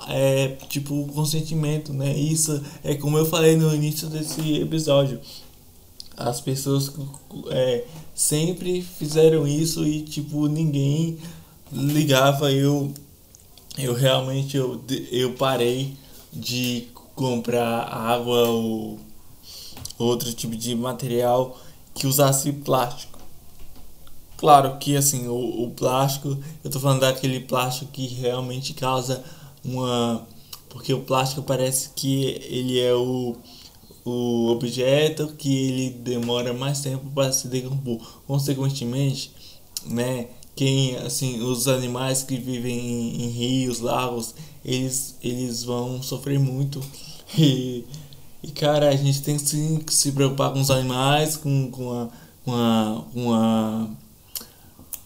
[0.08, 2.16] é, tipo consentimento, né?
[2.16, 5.20] Isso é como eu falei no início desse episódio.
[6.16, 6.92] As pessoas
[7.50, 11.18] é, sempre fizeram isso e tipo ninguém
[11.72, 12.52] ligava.
[12.52, 12.92] Eu
[13.76, 15.94] eu realmente eu, eu parei
[16.32, 18.98] de comprar água ou
[19.98, 21.58] outro tipo de material
[21.94, 23.17] que usasse plástico
[24.38, 29.22] Claro que assim, o, o plástico, eu tô falando daquele plástico que realmente causa
[29.64, 30.24] uma.
[30.68, 33.34] Porque o plástico parece que ele é o,
[34.04, 37.98] o objeto que ele demora mais tempo para se decompor.
[38.28, 39.32] Consequentemente,
[39.84, 46.38] né, quem assim, os animais que vivem em, em rios, lagos, eles, eles vão sofrer
[46.38, 46.80] muito.
[47.36, 47.84] E,
[48.42, 52.08] e cara, a gente tem sim que se preocupar com os animais, com, com a.
[52.44, 53.88] Com a, com a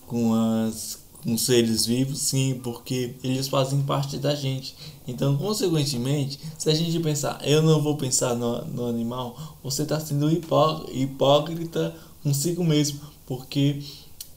[0.07, 4.75] com, as, com seres vivos, sim, porque eles fazem parte da gente.
[5.07, 9.99] Então, consequentemente, se a gente pensar, eu não vou pensar no, no animal, você está
[9.99, 13.83] sendo hipó, hipócrita consigo mesmo, porque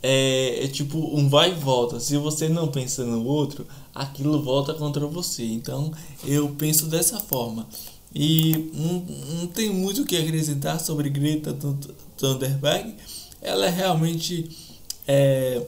[0.01, 1.99] é, é, tipo um vai e volta.
[1.99, 5.43] Se você não pensa no outro, aquilo volta contra você.
[5.43, 5.91] Então,
[6.23, 7.67] eu penso dessa forma.
[8.13, 9.03] E não,
[9.39, 11.57] não tem muito o que acrescentar sobre Greta
[12.17, 12.95] Thunberg.
[13.41, 14.49] Ela é realmente
[15.07, 15.61] é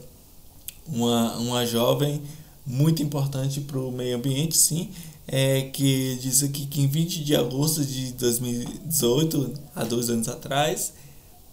[0.88, 2.21] uma, uma jovem
[2.65, 4.89] muito importante para o meio ambiente, sim,
[5.28, 10.93] é, que diz aqui que em 20 de agosto de 2018, há dois anos atrás,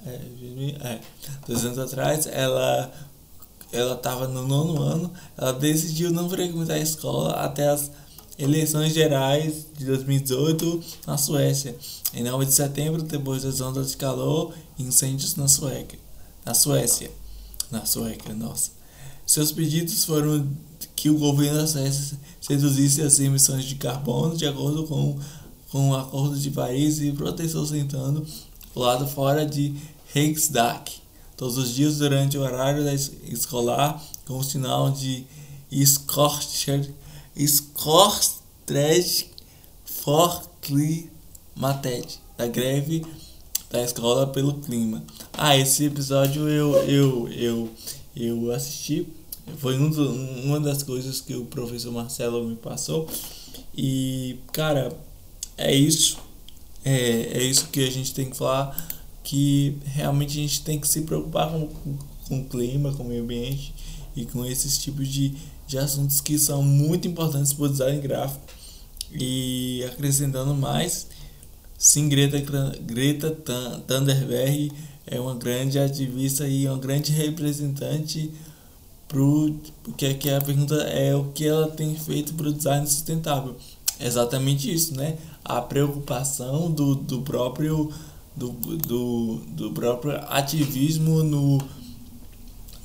[0.06, 0.20] é,
[0.82, 1.00] é,
[1.46, 2.92] dois anos atrás, ela
[3.72, 7.90] ela estava no nono ano, ela decidiu não frequentar a escola até as
[8.38, 11.76] eleições gerais de 2018 na Suécia.
[12.12, 15.98] Em 9 de setembro, depois das ondas de calor e incêndios na Suécia.
[16.44, 17.10] Na Suécia.
[17.74, 18.70] Na Suécia, nossa.
[19.26, 20.46] Seus pedidos foram
[20.94, 22.16] que o governo da Suécia
[22.48, 25.18] reduzisse as emissões de carbono de acordo com,
[25.72, 28.24] com o Acordo de Paris e protestou sentando
[28.76, 29.74] o lado fora de
[30.14, 30.88] Riksdag
[31.37, 32.88] todos os dias durante o horário
[33.24, 35.26] escolar com o sinal de
[35.84, 36.88] Scorcher,
[37.37, 39.26] Scorstred
[39.84, 43.04] for Climated, da greve
[43.68, 45.02] da escola pelo clima.
[45.36, 47.70] Ah, esse episódio eu eu eu
[48.16, 49.06] eu assisti,
[49.58, 50.12] foi um do,
[50.44, 53.08] uma das coisas que o professor Marcelo me passou
[53.76, 54.96] e cara,
[55.58, 56.18] é isso.
[56.84, 58.76] É, é isso que a gente tem que falar
[59.24, 63.06] que realmente a gente tem que se preocupar com, com, com o clima, com o
[63.06, 63.74] meio ambiente
[64.14, 65.34] e com esses tipos de,
[65.66, 68.44] de assuntos que são muito importantes para o design gráfico.
[69.10, 71.08] E acrescentando mais,
[71.76, 72.38] sim, Greta,
[72.80, 73.30] Greta
[73.86, 74.70] Thunberg
[75.06, 78.30] é uma grande ativista e uma grande representante
[79.06, 83.56] pro porque aqui a pergunta é o que ela tem feito para o design sustentável.
[83.98, 85.16] É exatamente isso, né?
[85.44, 87.92] A preocupação do, do próprio
[88.34, 91.58] do, do, do próprio ativismo no,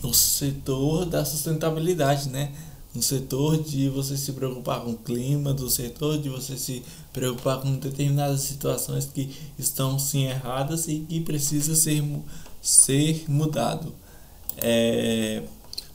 [0.03, 2.51] no setor da sustentabilidade, né?
[2.93, 7.62] No setor de você se preocupar com o clima, do setor de você se preocupar
[7.62, 12.04] com determinadas situações que estão sim erradas e que precisa ser,
[12.62, 13.93] ser mudado.
[14.58, 15.43] É,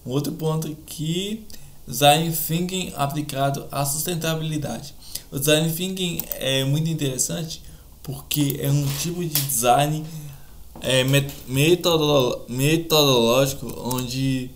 [0.06, 1.44] um outro ponto que
[1.86, 4.94] design thinking aplicado à sustentabilidade.
[5.32, 7.60] O design thinking é muito interessante
[8.04, 10.04] porque é um tipo de design
[10.80, 11.02] é,
[11.48, 14.50] metodológico onde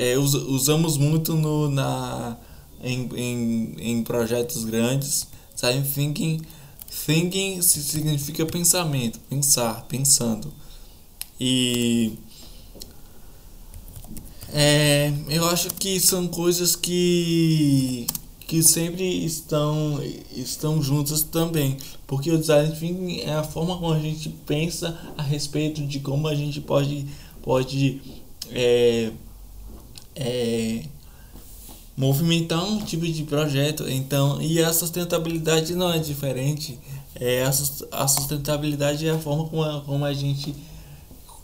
[0.00, 2.34] é, usamos muito no, na,
[2.82, 5.26] em, em, em projetos grandes.
[5.54, 6.40] Design thinking,
[7.04, 10.50] thinking significa pensamento, pensar, pensando.
[11.38, 12.14] E
[14.54, 18.06] é, eu acho que são coisas que
[18.46, 20.00] que sempre estão,
[20.34, 21.76] estão juntas também.
[22.06, 26.26] Porque o design thinking é a forma como a gente pensa a respeito de como
[26.26, 27.06] a gente pode,
[27.42, 28.00] pode
[28.50, 29.12] é,
[30.20, 30.82] é,
[31.96, 33.88] movimentar um tipo de projeto.
[33.88, 36.78] Então, e a sustentabilidade não é diferente.
[37.14, 40.54] É, a, sustentabilidade é a forma como a, como a gente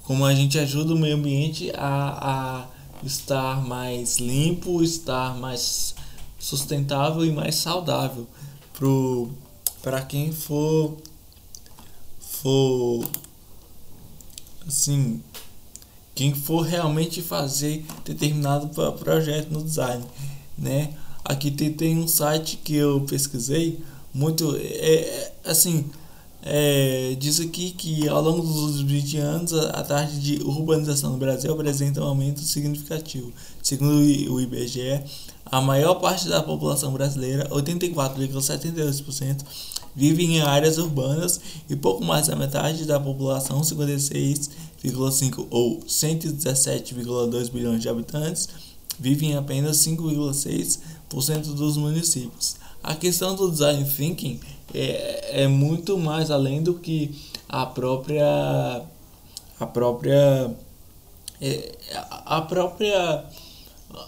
[0.05, 2.67] como a gente ajuda o meio ambiente a, a
[3.05, 5.97] estar mais limpo, estar mais
[6.39, 8.29] sustentável e mais saudável
[9.83, 10.97] para quem for
[12.21, 13.05] for
[14.67, 15.21] assim
[16.16, 20.05] quem for realmente fazer determinado projeto no design
[20.59, 23.79] né aqui tem, tem um site que eu pesquisei
[24.12, 25.85] muito é, é assim
[26.48, 31.18] é, diz aqui que ao longo dos 20 anos a, a taxa de urbanização no
[31.18, 33.33] Brasil apresenta um aumento significativo.
[33.61, 33.96] Segundo
[34.33, 35.02] o IBGE,
[35.44, 39.44] a maior parte da população brasileira, 84,72%,
[39.94, 43.64] vive em áreas urbanas e pouco mais da metade da população,
[44.87, 48.49] 56,5% ou 117,2 bilhões de habitantes,
[48.99, 52.57] vive em apenas 5,6% dos municípios.
[52.83, 54.40] A questão do design thinking
[54.72, 57.14] é, é muito mais além do que
[57.49, 58.83] a própria
[59.59, 60.55] a própria
[61.40, 61.72] é,
[62.25, 63.25] a própria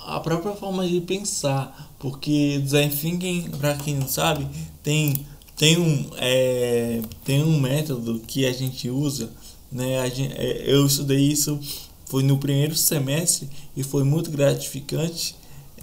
[0.06, 4.46] a própria forma de pensar, porque design thinking, para quem não sabe,
[4.82, 5.14] tem
[5.56, 9.30] tem um é, tem um método que a gente usa,
[9.70, 10.08] né?
[10.10, 11.60] Gente, é, eu estudei isso
[12.06, 15.36] foi no primeiro semestre e foi muito gratificante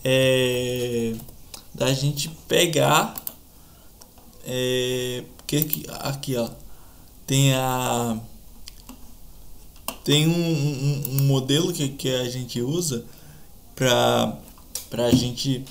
[0.04, 1.14] é,
[1.74, 3.14] da gente pegar
[4.46, 6.50] é, que aqui ó
[7.28, 8.20] tem a
[10.04, 13.04] tem um, um, um modelo que, que a gente usa
[13.76, 14.38] para
[14.92, 15.66] a gente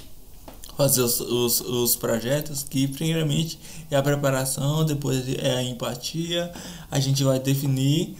[0.77, 3.58] fazer os, os, os, projetos que primeiramente
[3.90, 6.52] é a preparação, depois é a empatia,
[6.90, 8.16] a gente vai definir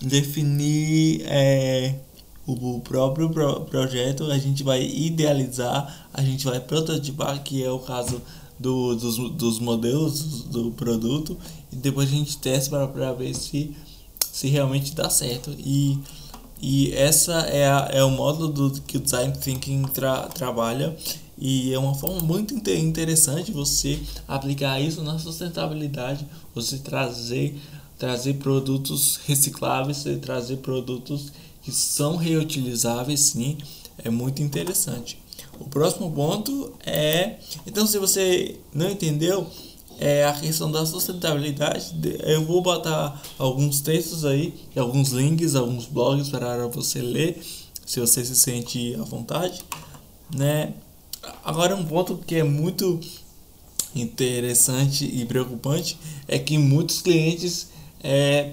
[0.00, 1.94] definir é,
[2.46, 7.78] o, próprio pro, projeto, a gente vai idealizar, a gente vai prototipar, que é o
[7.78, 8.20] caso
[8.58, 11.36] do, dos, dos modelos do produto,
[11.72, 13.76] e depois a gente testa para ver se,
[14.32, 15.54] se realmente dá certo.
[15.58, 15.98] E
[16.62, 20.96] e essa é, a, é o módulo do, que o Design Thinking tra, trabalha
[21.44, 26.24] e é uma forma muito interessante você aplicar isso na sustentabilidade,
[26.54, 27.60] você trazer,
[27.98, 33.58] trazer produtos recicláveis, trazer produtos que são reutilizáveis sim,
[33.98, 35.18] é muito interessante.
[35.58, 37.40] O próximo ponto é.
[37.66, 39.44] Então, se você não entendeu,
[39.98, 41.92] é a questão da sustentabilidade.
[42.22, 47.42] Eu vou botar alguns textos aí, alguns links, alguns blogs para você ler,
[47.84, 49.60] se você se sente à vontade,
[50.32, 50.72] né?
[51.44, 52.98] Agora um ponto que é muito
[53.94, 57.68] interessante e preocupante é que muitos clientes
[58.02, 58.52] é,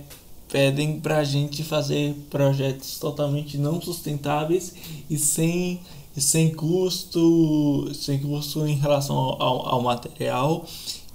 [0.49, 4.73] pedem para a gente fazer projetos totalmente não sustentáveis
[5.09, 5.79] e sem,
[6.15, 10.65] sem custo sem custo em relação ao, ao material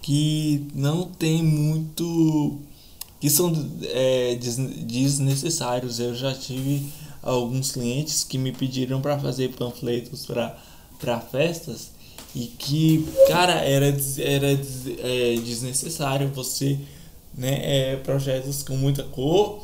[0.01, 2.59] que não tem muito
[3.25, 3.51] que são
[3.85, 5.99] é, desnecessários.
[5.99, 6.85] Eu já tive
[7.23, 10.55] alguns clientes que me pediram para fazer panfletos para
[11.31, 11.91] festas
[12.35, 13.87] e que cara era
[14.19, 16.79] era é, desnecessário você
[17.35, 19.63] né é, projetos com muita cor.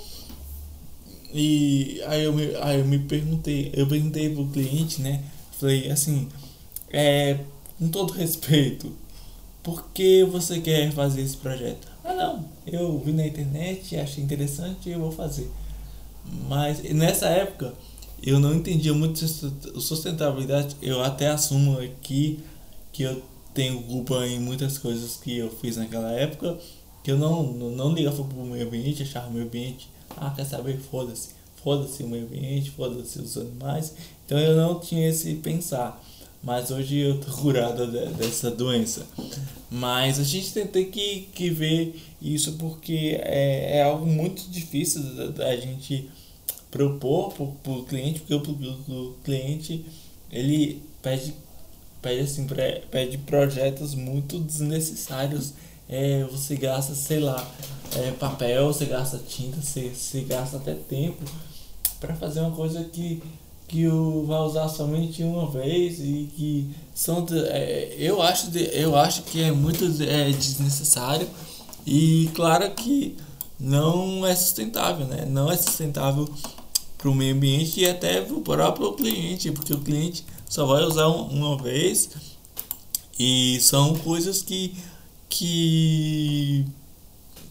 [1.32, 5.22] E aí eu me, aí eu me perguntei eu perguntei pro cliente né
[5.59, 6.28] falei assim
[6.93, 7.38] é
[7.78, 8.93] com todo respeito
[9.62, 11.86] por que você quer fazer esse projeto?
[12.05, 15.51] Ah não eu vi na internet achei interessante eu vou fazer.
[16.49, 17.74] Mas nessa época
[18.23, 19.18] eu não entendia muito
[19.81, 22.41] sustentabilidade eu até assumo aqui
[22.93, 23.23] que eu
[23.55, 26.59] tenho culpa em muitas coisas que eu fiz naquela época,
[27.03, 30.45] que eu não, não, não ligava pro meio ambiente, achava o meio ambiente, ah, quer
[30.45, 31.31] saber, foda-se,
[31.62, 33.95] foda-se o meio ambiente, foda-se os animais,
[34.25, 36.03] então eu não tinha esse pensar,
[36.43, 39.07] mas hoje eu tô curada de, dessa doença.
[39.71, 45.27] Mas a gente tem, que, que ver isso porque é, é algo muito difícil da,
[45.27, 46.11] da gente
[46.71, 49.85] propor pro, pro cliente, porque o, o cliente
[50.31, 51.35] ele pede
[52.01, 52.47] pede assim
[52.91, 55.53] pede projetos muito desnecessários.
[55.89, 57.51] É, você gasta sei lá
[57.97, 61.25] é, papel você gasta tinta você, você gasta até tempo
[61.99, 63.21] para fazer uma coisa que
[63.66, 68.97] que o vai usar somente uma vez e que são é, eu acho de, eu
[68.97, 71.29] acho que é muito é, desnecessário
[71.87, 73.16] e claro que
[73.59, 75.25] não é sustentável né?
[75.25, 76.29] Não é sustentável
[77.01, 80.85] para o meio ambiente e até para o próprio cliente porque o cliente só vai
[80.85, 82.11] usar uma vez.
[83.19, 84.75] E são coisas que
[85.29, 86.67] que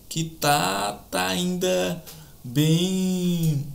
[0.07, 2.03] que tá tá ainda
[2.43, 3.65] bem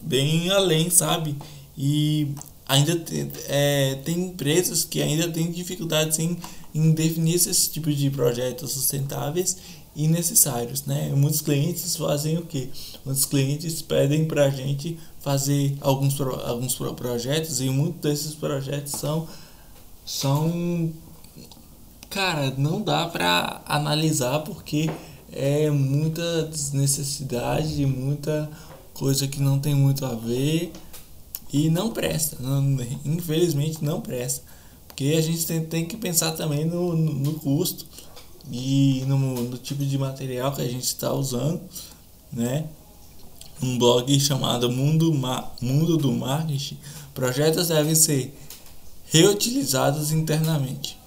[0.00, 1.36] bem além sabe?
[1.76, 2.28] E
[2.68, 6.36] ainda tem, é, tem empresas que ainda têm dificuldades em,
[6.74, 9.56] em definir esse tipo de projetos sustentáveis
[9.96, 11.10] e necessários né?
[11.16, 12.70] Muitos clientes fazem o que
[13.04, 19.26] muitos clientes pedem para a gente fazer alguns, alguns projetos e muitos desses projetos são
[20.04, 20.92] são
[22.10, 24.90] cara não dá para analisar porque
[25.32, 28.50] é muita desnecessidade muita
[28.92, 30.72] coisa que não tem muito a ver
[31.52, 34.44] e não presta não, infelizmente não presta
[34.86, 37.86] porque a gente tem, tem que pensar também no, no, no custo
[38.50, 41.60] e no, no tipo de material que a gente está usando
[42.32, 42.66] né
[43.62, 46.78] um blog chamado Mundo, Ma Mundo do Marketing,
[47.14, 48.36] projetos devem ser
[49.06, 50.98] reutilizados internamente.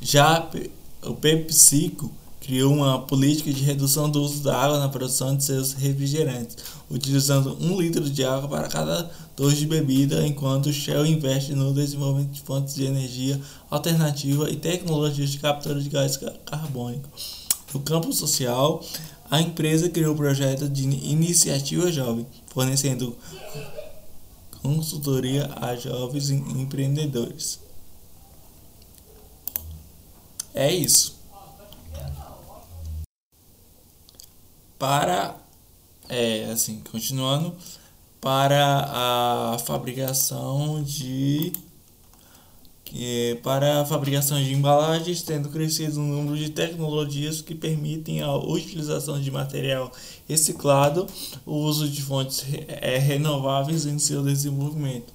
[0.00, 0.48] Já
[1.02, 2.12] o PepsiCo
[2.44, 6.56] criou uma política de redução do uso da água na produção de seus refrigerantes,
[6.90, 12.32] utilizando um litro de água para cada dois de bebida, enquanto Shell investe no desenvolvimento
[12.32, 13.40] de fontes de energia
[13.70, 17.08] alternativa e tecnologias de captura de gás carbônico.
[17.72, 18.84] No campo social,
[19.30, 23.16] a empresa criou o projeto de Iniciativa Jovem, fornecendo
[24.62, 27.58] consultoria a jovens empreendedores.
[30.54, 31.23] É isso.
[34.78, 35.36] Para,
[36.08, 37.54] é, assim, continuando,
[38.20, 41.52] para a fabricação de
[42.96, 48.32] é, para a fabricação de embalagens, tendo crescido o número de tecnologias que permitem a
[48.36, 49.90] utilização de material
[50.28, 51.06] reciclado,
[51.44, 55.12] o uso de fontes é, renováveis em seu desenvolvimento.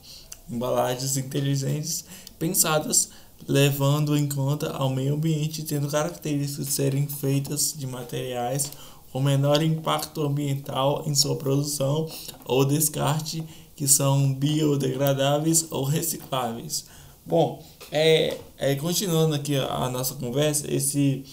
[0.49, 2.03] Embalagens inteligentes
[2.37, 3.09] pensadas
[3.47, 8.71] levando em conta ao meio ambiente, tendo características de serem feitas de materiais
[9.11, 12.07] com menor impacto ambiental em sua produção
[12.45, 13.43] ou descarte,
[13.75, 16.85] que são biodegradáveis ou recicláveis.
[17.25, 21.23] Bom, é, é, continuando aqui a nossa conversa, esse,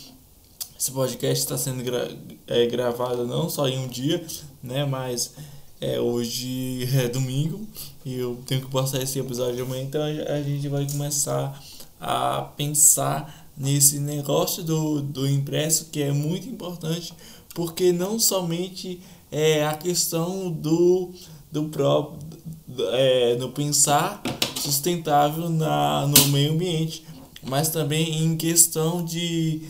[0.79, 2.09] esse podcast está sendo gra,
[2.47, 4.24] é, gravado não só em um dia,
[4.62, 5.35] né, mas
[5.81, 7.66] é, hoje é domingo
[8.05, 11.62] e eu tenho que postar esse episódio amanhã, então a gente vai começar
[12.01, 17.14] a pensar nesse negócio do, do impresso que é muito importante,
[17.57, 19.01] porque não somente
[19.33, 21.11] é a questão do,
[21.51, 22.19] do próprio
[22.93, 24.23] é, no pensar
[24.61, 27.03] sustentável na, no meio ambiente,
[27.43, 29.63] mas também em questão de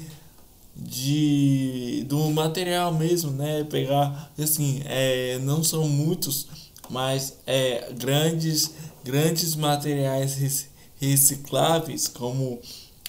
[0.74, 3.64] de do material mesmo, né?
[3.64, 6.48] Pegar assim, é, não são muitos,
[6.90, 8.74] mas é grandes
[9.04, 10.68] grandes materiais
[11.00, 12.58] recicláveis como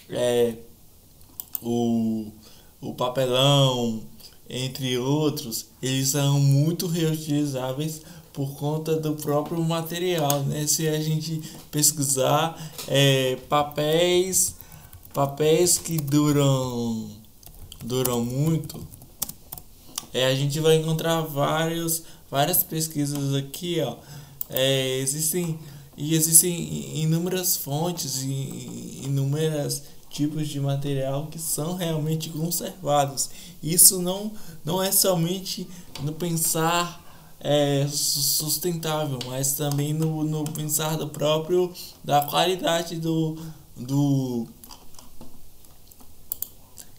[0.08, 0.54] é,
[1.64, 2.28] o,
[2.80, 4.04] o papelão,
[4.50, 10.68] entre outros, eles são muito reutilizáveis por conta do próprio material, né?
[10.68, 11.42] Se a gente
[11.72, 12.56] pesquisar
[12.88, 14.56] é, papéis,
[15.14, 17.10] papéis que duram
[17.84, 18.80] duram muito,
[20.14, 23.96] é, a gente vai encontrar vários, várias pesquisas aqui, ó.
[24.50, 25.60] É, existem
[25.98, 33.30] e existem inúmeras fontes e inúmeras tipos de material que são realmente conservados.
[33.62, 34.32] Isso não,
[34.64, 35.68] não é somente
[36.02, 37.04] no pensar
[37.40, 41.72] é, sustentável, mas também no, no pensar do próprio
[42.04, 43.38] da qualidade do
[43.76, 44.48] do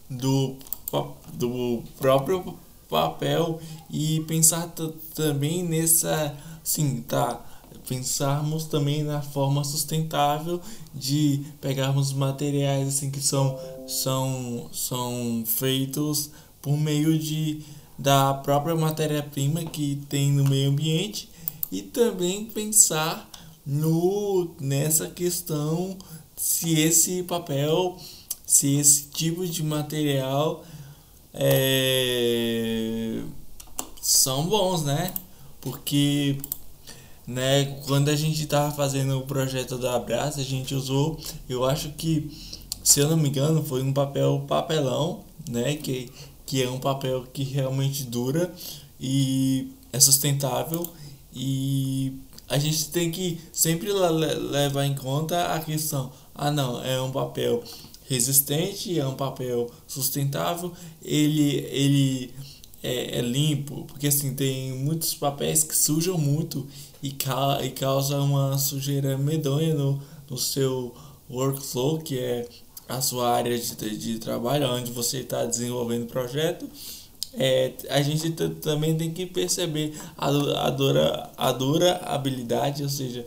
[0.09, 0.55] do,
[1.33, 2.57] do próprio
[2.89, 4.73] papel e pensar
[5.13, 7.48] também nessa sim tá
[7.89, 10.61] pensarmos também na forma sustentável
[10.93, 16.29] de pegarmos materiais assim que são são são feitos
[16.61, 17.63] por meio de
[17.97, 21.29] da própria matéria-prima que tem no meio ambiente
[21.71, 23.27] e também pensar
[23.65, 25.97] no nessa questão
[26.35, 27.97] se esse papel
[28.45, 30.63] se esse tipo de material
[31.33, 33.19] é,
[33.99, 35.11] são bons né?
[35.59, 36.37] Porque
[37.29, 37.77] né?
[37.85, 42.29] Quando a gente tava fazendo o projeto da Abraça, a gente usou, eu acho que,
[42.83, 45.75] se eu não me engano, foi um papel papelão, né?
[45.75, 46.09] Que,
[46.45, 48.51] que é um papel que realmente dura
[48.99, 50.85] e é sustentável
[51.31, 52.13] e
[52.47, 57.63] a gente tem que sempre levar em conta a questão, ah não, é um papel
[58.07, 60.73] resistente, é um papel sustentável,
[61.03, 62.33] ele ele
[62.81, 66.67] é, é limpo, porque assim tem muitos papéis que sujam muito
[67.01, 70.93] e, ca e causa uma sujeira medonha no, no seu
[71.29, 72.47] workflow, que é
[72.87, 76.67] a sua área de, de trabalho, onde você está desenvolvendo o projeto.
[77.33, 83.25] É, a gente também tem que perceber a, a, dura, a durabilidade, ou seja,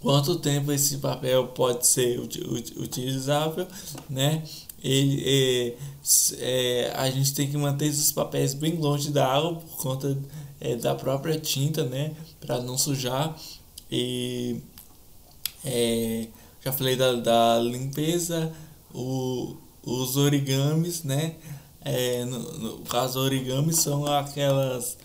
[0.00, 3.66] quanto tempo esse papel pode ser utilizável,
[4.08, 4.42] né?
[4.82, 5.74] Ele, é,
[6.38, 10.16] é, a gente tem que manter esses papéis bem longe da água por conta
[10.60, 12.12] é, da própria tinta, né?
[12.40, 13.36] Para não sujar.
[13.90, 14.60] E
[15.64, 16.28] é,
[16.64, 18.52] já falei da, da limpeza,
[18.94, 21.36] o, os origamis, né?
[21.82, 24.96] É, no, no caso, origamis são aquelas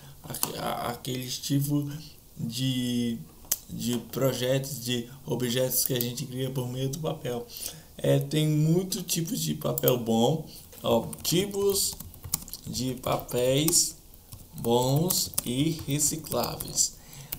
[0.88, 1.94] aqueles tipos
[2.38, 3.18] de,
[3.70, 7.46] de projetos, de objetos que a gente cria por meio do papel.
[7.98, 10.46] É, tem muitos tipos de papel bom,
[10.84, 11.94] ó, tipos
[12.66, 13.96] de papéis
[14.54, 16.96] bons e recicláveis.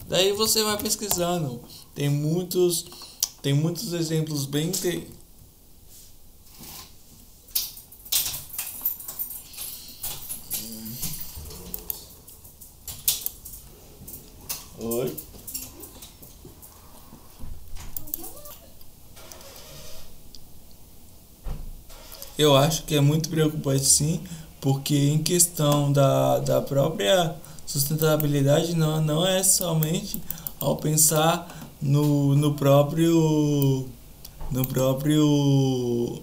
[0.09, 1.61] Daí você vai pesquisando,
[1.95, 2.85] tem muitos
[3.43, 4.73] tem muitos exemplos bem.
[14.79, 15.17] Oi.
[22.39, 24.23] Eu acho que é muito preocupante sim,
[24.61, 27.35] porque em questão da, da própria
[27.67, 30.23] sustentabilidade não, não é somente
[30.61, 33.87] ao pensar no, no próprio
[34.51, 36.23] no próprio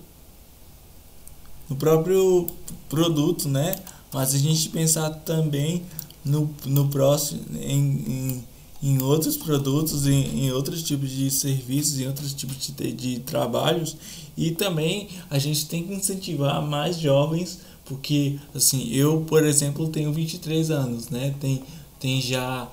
[1.69, 2.47] no próprio
[2.89, 3.75] produto, né?
[4.11, 5.83] Mas a gente pensar também
[6.23, 8.43] no, no próximo em, em,
[8.81, 13.97] em outros produtos, em, em outros tipos de serviços, em outros tipos de, de trabalhos
[14.35, 20.13] e também a gente tem que incentivar mais jovens porque, assim, eu, por exemplo, tenho
[20.13, 21.35] 23 anos, né?
[21.39, 21.63] Tem,
[21.99, 22.69] tem já.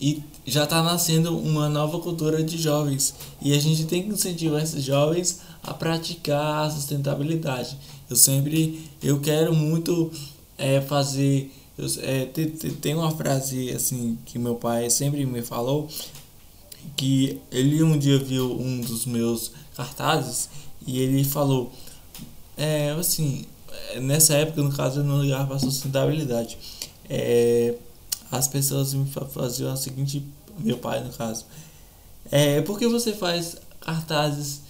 [0.00, 3.14] E já está nascendo uma nova cultura de jovens.
[3.40, 7.76] E a gente tem que incentivar esses jovens a praticar a sustentabilidade.
[8.10, 8.90] Eu sempre.
[9.00, 10.10] Eu quero muito
[10.58, 11.52] é, fazer.
[11.78, 15.88] Eu, é, tem, tem uma frase assim que meu pai sempre me falou
[16.96, 20.48] que ele um dia viu um dos meus cartazes
[20.86, 21.72] e ele falou
[22.56, 23.46] é assim
[24.00, 26.58] nessa época, no caso, eu não ligava para sustentabilidade.
[27.08, 27.74] É,
[28.30, 30.24] as pessoas me faziam a seguinte,
[30.58, 31.44] meu pai no caso,
[32.30, 34.62] é, por que você faz cartazes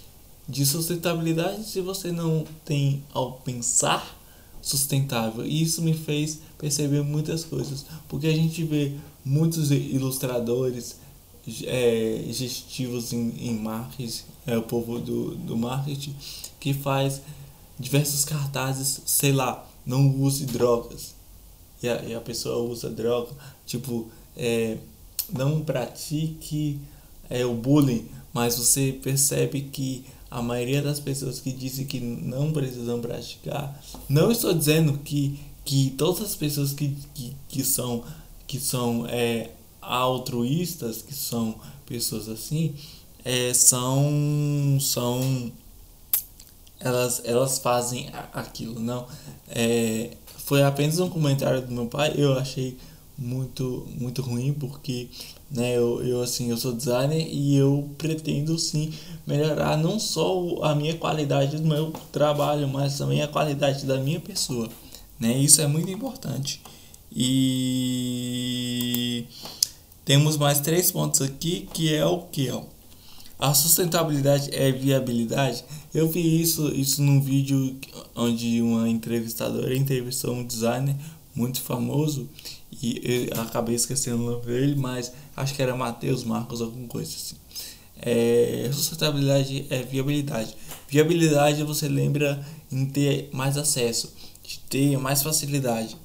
[0.47, 4.19] de sustentabilidade se você não tem ao pensar
[4.61, 5.45] sustentável?
[5.45, 8.93] E isso me fez perceber muitas coisas, porque a gente vê
[9.23, 10.97] muitos ilustradores
[11.65, 16.15] é, gestivos em, em marketing, é o povo do, do marketing,
[16.59, 17.21] que faz
[17.83, 21.13] diversos cartazes, sei lá, não use drogas.
[21.81, 23.31] E a, e a pessoa usa droga,
[23.65, 24.77] tipo, é,
[25.31, 26.79] não pratique
[27.29, 32.51] é, o bullying, mas você percebe que a maioria das pessoas que dizem que não
[32.51, 33.79] precisam praticar,
[34.09, 38.03] não estou dizendo que, que todas as pessoas que, que, que são,
[38.47, 41.55] que são é, altruístas, que são
[41.85, 42.73] pessoas assim,
[43.23, 45.51] é, são, são
[46.83, 49.07] elas, elas fazem aquilo, não.
[49.47, 52.77] É, foi apenas um comentário do meu pai, eu achei
[53.17, 55.07] muito, muito ruim, porque
[55.49, 58.91] né, eu, eu, assim, eu sou designer e eu pretendo sim
[59.25, 64.19] melhorar não só a minha qualidade do meu trabalho, mas também a qualidade da minha
[64.19, 64.67] pessoa.
[65.19, 65.37] Né?
[65.37, 66.61] Isso é muito importante.
[67.15, 69.25] E
[70.03, 72.51] temos mais três pontos aqui, que é o que?
[73.39, 75.63] A sustentabilidade é viabilidade.
[75.93, 77.77] Eu vi isso, isso num vídeo
[78.15, 80.95] onde uma entrevistadora entrevistou um designer
[81.35, 82.27] muito famoso
[82.81, 87.11] e eu acabei esquecendo o nome dele, mas acho que era Matheus Marcos, alguma coisa
[87.11, 87.35] assim.
[88.01, 90.55] É, sustentabilidade é viabilidade.
[90.87, 94.11] Viabilidade você lembra em ter mais acesso,
[94.43, 95.95] de ter mais facilidade.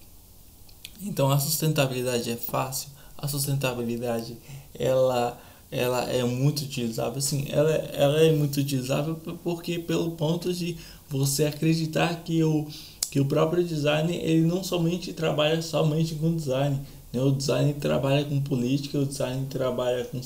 [1.00, 4.36] Então a sustentabilidade é fácil, a sustentabilidade
[4.74, 10.76] ela ela é muito utilizável assim ela, ela é muito utilizável porque pelo ponto de
[11.08, 12.66] você acreditar que o
[13.10, 16.80] que o próprio design ele não somente trabalha somente com design
[17.12, 17.20] né?
[17.20, 20.20] o design trabalha com política o design trabalha com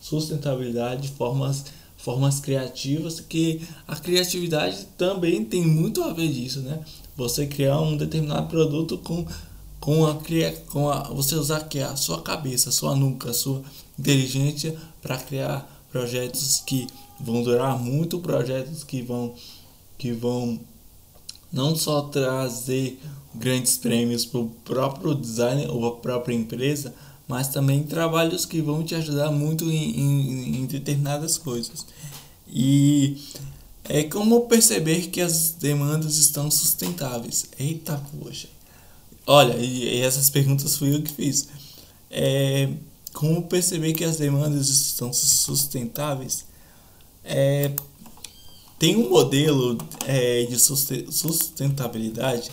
[0.00, 1.64] sustentabilidade formas
[1.96, 6.80] formas criativas que a criatividade também tem muito a ver disso né
[7.16, 9.26] você criar um determinado produto com
[9.80, 10.18] com a,
[10.68, 13.62] com a você usar que a sua cabeça, sua nuca, sua
[13.98, 16.86] inteligência para criar projetos que
[17.20, 19.34] vão durar muito, projetos que vão
[19.98, 20.60] que vão
[21.50, 23.00] não só trazer
[23.34, 26.94] grandes prêmios para o próprio designer ou a própria empresa,
[27.26, 31.86] mas também trabalhos que vão te ajudar muito em, em, em determinadas coisas.
[32.48, 33.16] E
[33.84, 37.46] é como perceber que as demandas estão sustentáveis.
[37.58, 38.48] Eita, poxa.
[39.26, 41.48] Olha, e, e essas perguntas fui eu que fiz.
[42.10, 42.68] É,
[43.16, 46.44] como perceber que as demandas estão sustentáveis?
[47.24, 47.72] É,
[48.78, 52.50] tem um modelo é, de sustentabilidade.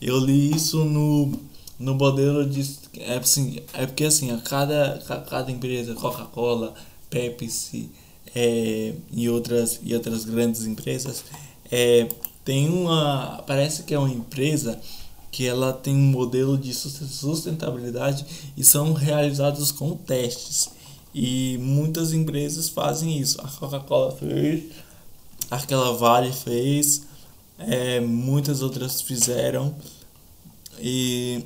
[0.00, 1.32] Eu li isso no,
[1.76, 2.76] no modelo de.
[2.98, 6.72] É, assim, é porque assim, a cada, cada empresa, Coca-Cola,
[7.10, 7.90] Pepsi
[8.32, 11.24] é, e, outras, e outras grandes empresas,
[11.68, 12.08] é,
[12.44, 13.42] tem uma.
[13.44, 14.80] Parece que é uma empresa
[15.36, 18.24] que ela tem um modelo de sustentabilidade
[18.56, 20.70] e são realizados com testes.
[21.14, 23.38] E muitas empresas fazem isso.
[23.42, 24.64] A Coca-Cola fez,
[25.50, 27.02] aquela Vale fez,
[27.58, 29.74] é, muitas outras fizeram.
[30.80, 31.44] E,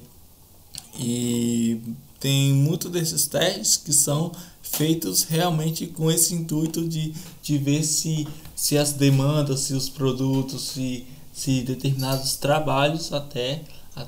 [0.96, 1.80] e
[2.20, 4.30] tem muitos desses testes que são
[4.62, 7.12] feitos realmente com esse intuito de,
[7.42, 8.24] de ver se,
[8.54, 13.64] se as demandas, se os produtos, se, se determinados trabalhos até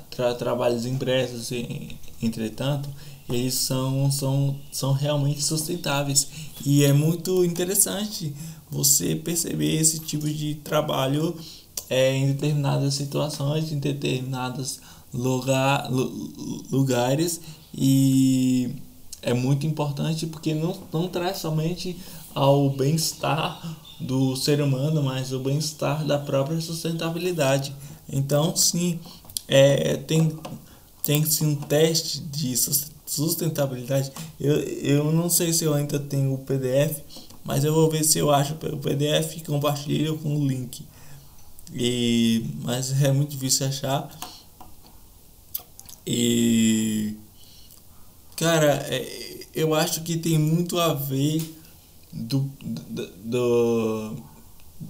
[0.09, 1.51] tra trabalhos impressos,
[2.21, 2.89] entretanto,
[3.29, 6.27] eles são, são, são realmente sustentáveis.
[6.65, 8.33] E é muito interessante
[8.69, 11.35] você perceber esse tipo de trabalho
[11.89, 14.79] é, em determinadas situações, em determinados
[15.13, 15.89] lugar,
[16.71, 17.39] lugares.
[17.73, 18.75] E
[19.21, 21.95] é muito importante porque não, não traz somente
[22.33, 27.73] ao bem-estar do ser humano, mas o bem-estar da própria sustentabilidade.
[28.09, 28.99] Então, sim,
[29.55, 30.35] é, tem,
[31.03, 32.57] tem sim um teste de
[33.05, 34.11] sustentabilidade.
[34.39, 37.01] Eu, eu não sei se eu ainda tenho o PDF,
[37.43, 40.83] mas eu vou ver se eu acho o PDF e compartilho com o link.
[41.71, 44.09] E, mas é muito difícil achar.
[46.03, 47.15] E
[48.35, 51.59] cara, é, eu acho que tem muito a ver
[52.11, 54.15] do, do, do,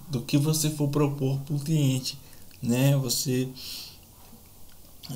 [0.09, 2.18] do que você for propor para o cliente,
[2.61, 2.95] né?
[2.95, 3.49] Você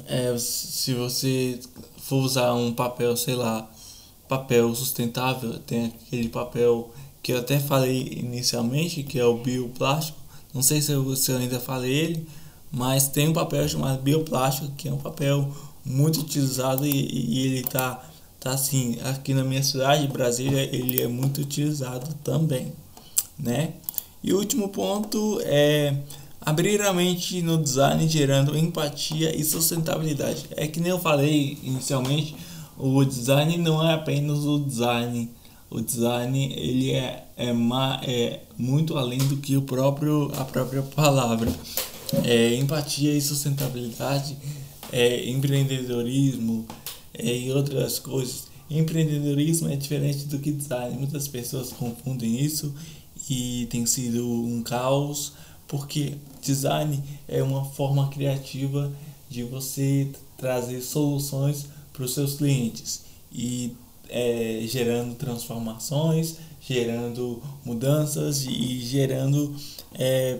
[0.08, 1.60] é, se você
[1.98, 3.70] for usar um papel, sei lá,
[4.28, 6.92] papel sustentável, tem aquele papel
[7.24, 10.18] que eu até falei inicialmente, que é o bioplástico.
[10.54, 12.28] Não sei se eu, se eu ainda falei ele,
[12.72, 15.52] mas tem um papel chamado bioplástico, que é um papel
[15.86, 18.04] muito utilizado e, e ele tá,
[18.40, 22.74] tá assim, aqui na minha cidade, Brasília, ele é muito utilizado também,
[23.40, 23.74] né?
[24.24, 25.96] E o último ponto é
[26.50, 30.46] Abrir a mente no design gerando empatia e sustentabilidade.
[30.52, 32.36] É que nem eu falei inicialmente,
[32.78, 35.30] o design não é apenas o design
[35.70, 40.82] o design ele é, é, ma, é muito além do que o próprio, a própria
[40.82, 41.54] palavra.
[42.24, 44.38] É, empatia e sustentabilidade,
[44.94, 46.66] é, empreendedorismo
[47.14, 48.48] é, e outras coisas.
[48.70, 50.98] Empreendedorismo é diferente do que design.
[50.98, 52.74] Muitas pessoas confundem isso
[53.30, 55.34] e tem sido um caos,
[55.68, 56.14] porque
[56.48, 58.92] design é uma forma criativa
[59.30, 63.76] de você trazer soluções para os seus clientes e
[64.10, 69.54] é, gerando transformações, gerando mudanças e gerando
[69.94, 70.40] é,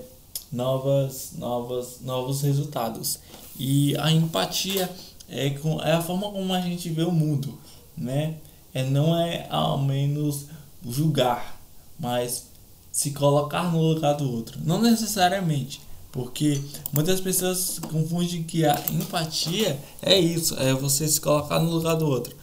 [0.52, 3.20] novas, novas, novos resultados.
[3.60, 4.90] E a empatia
[5.30, 7.58] é, com, é a forma como a gente vê o mundo,
[7.98, 8.36] né?
[8.74, 10.46] É, não é ao menos
[10.86, 11.60] julgar,
[12.00, 12.48] mas
[12.92, 14.60] se colocar no lugar do outro.
[14.64, 15.82] Não necessariamente,
[16.18, 16.60] porque
[16.92, 22.08] muitas pessoas confundem que a empatia é isso, é você se colocar no lugar do
[22.08, 22.36] outro.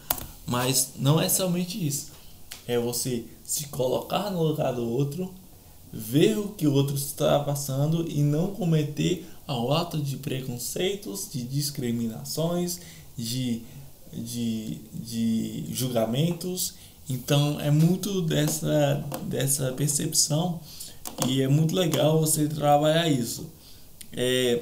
[0.47, 2.13] Mas não é somente isso.
[2.65, 5.29] É você se colocar no lugar do outro,
[5.91, 11.43] ver o que o outro está passando e não cometer ao ato de preconceitos, de
[11.43, 12.79] discriminações,
[13.17, 13.61] de,
[14.13, 16.75] de, de julgamentos.
[17.09, 20.61] Então é muito dessa, dessa percepção
[21.27, 23.53] e é muito legal você trabalhar isso.
[24.15, 24.61] É,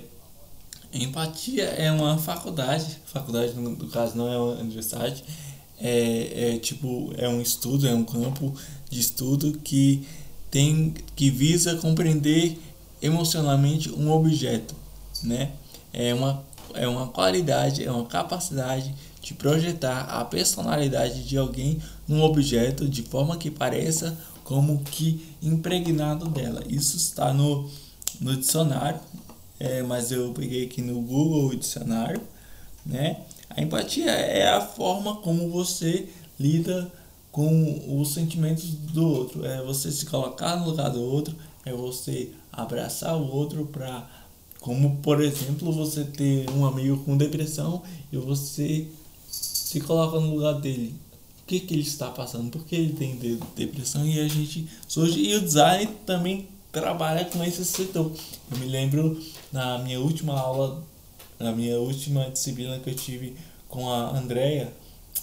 [0.92, 5.24] empatia é uma faculdade, faculdade no, no caso não é uma universidade,
[5.80, 8.54] é, é tipo é um estudo, é um campo
[8.90, 10.08] de estudo que
[10.50, 12.58] tem que visa compreender
[13.02, 14.76] emocionalmente um objeto,
[15.24, 15.52] né?
[15.92, 16.44] É uma
[16.74, 23.04] é uma qualidade, é uma capacidade de projetar a personalidade de alguém num objeto de
[23.04, 26.62] forma que pareça como que impregnado dela.
[26.68, 27.70] Isso está no,
[28.20, 29.00] no dicionário,
[29.64, 32.22] é, mas eu peguei aqui no Google dicionário,
[32.86, 33.22] né?
[33.50, 36.92] A empatia é a forma como você lida
[37.32, 39.46] com os sentimentos do outro.
[39.46, 41.34] É você se colocar no lugar do outro,
[41.66, 44.06] é você abraçar o outro para
[44.60, 48.88] como por exemplo você ter um amigo com depressão e você
[49.32, 50.94] se coloca no lugar dele.
[51.42, 52.50] O que, que ele está passando?
[52.50, 53.18] Por que ele tem
[53.56, 54.06] depressão?
[54.06, 55.22] E a gente surge.
[55.22, 58.12] E o design também trabalha com esse setor.
[58.52, 59.22] Eu me lembro
[59.54, 60.84] na minha última aula
[61.40, 63.36] na minha última disciplina que eu tive
[63.68, 64.74] com a Andrea,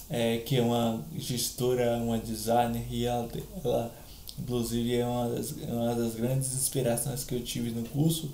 [0.09, 3.27] é, que é uma gestora, uma designer, e ela,
[3.63, 3.91] ela
[4.39, 8.29] inclusive é uma das, uma das grandes inspirações que eu tive no curso,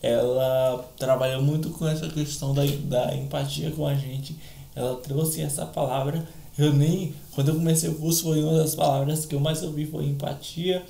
[0.00, 4.36] ela trabalhou muito com essa questão da, da empatia com a gente.
[4.74, 6.26] Ela trouxe essa palavra.
[6.56, 7.12] Eu nem.
[7.34, 10.84] Quando eu comecei o curso, foi uma das palavras que eu mais ouvi foi empatia.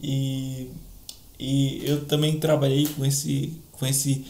[0.00, 0.70] E,
[1.44, 4.24] e eu também trabalhei com esse, com esse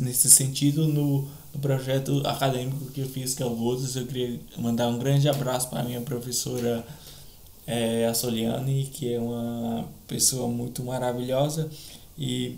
[0.00, 3.94] nesse sentido no, no projeto acadêmico que eu fiz, que é o Votos.
[3.94, 6.84] Eu queria mandar um grande abraço para a minha professora
[7.68, 11.70] é, a Soliane, que é uma pessoa muito maravilhosa
[12.18, 12.56] e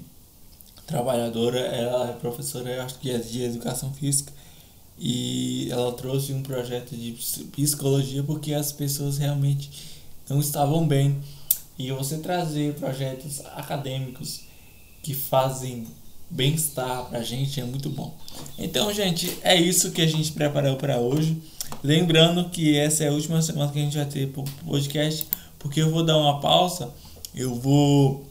[0.86, 1.58] trabalhadora.
[1.58, 4.32] Ela é professora, acho que é de educação física.
[4.98, 7.12] E ela trouxe um projeto de
[7.52, 9.70] psicologia porque as pessoas realmente
[10.30, 11.18] não estavam bem.
[11.78, 14.42] E você trazer projetos acadêmicos
[15.02, 15.86] que fazem
[16.28, 18.14] bem-estar pra gente é muito bom.
[18.58, 21.40] Então, gente, é isso que a gente preparou para hoje.
[21.82, 24.26] Lembrando que essa é a última semana que a gente vai ter
[24.66, 25.26] podcast,
[25.58, 26.92] porque eu vou dar uma pausa,
[27.34, 28.26] eu vou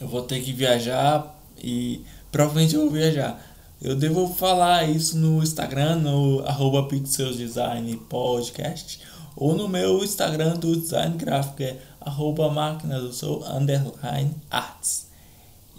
[0.00, 3.40] eu vou ter que viajar e provavelmente eu vou viajar.
[3.80, 9.00] Eu devo falar isso no Instagram, no arroba Design Podcast,
[9.36, 15.06] ou no meu Instagram do design gráfico, é arroba máquina do sol underline arts.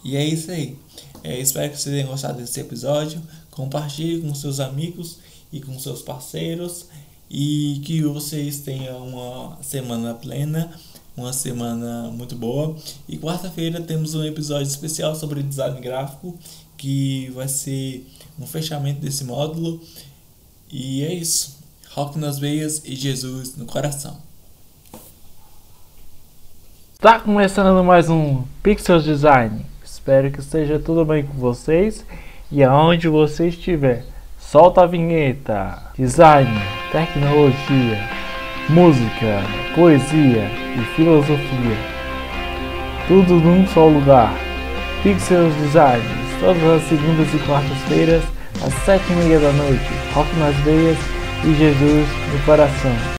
[0.03, 0.77] E é isso aí.
[1.23, 3.21] É, espero que vocês tenham gostado desse episódio.
[3.49, 5.17] Compartilhe com seus amigos
[5.51, 6.85] e com seus parceiros.
[7.29, 10.71] E que vocês tenham uma semana plena,
[11.17, 12.75] uma semana muito boa.
[13.09, 16.37] E quarta-feira temos um episódio especial sobre design gráfico,
[16.77, 18.07] que vai ser
[18.39, 19.81] um fechamento desse módulo.
[20.71, 21.57] E é isso.
[21.91, 24.24] Rock nas veias e Jesus no coração.
[26.99, 29.65] Tá começando mais um Pixels Design.
[29.83, 32.05] Espero que esteja tudo bem com vocês
[32.49, 34.03] e aonde você estiver.
[34.39, 35.77] Solta a vinheta.
[35.95, 36.49] Design,
[36.91, 37.99] tecnologia,
[38.69, 39.43] música,
[39.75, 41.77] poesia e filosofia.
[43.07, 44.33] Tudo num só lugar.
[45.03, 46.05] Pixels Designs,
[46.39, 48.23] todas as segundas e quartas-feiras,
[48.65, 49.91] às sete e meia da noite.
[50.13, 50.97] Rock nas veias
[51.43, 52.95] e Jesus no coração.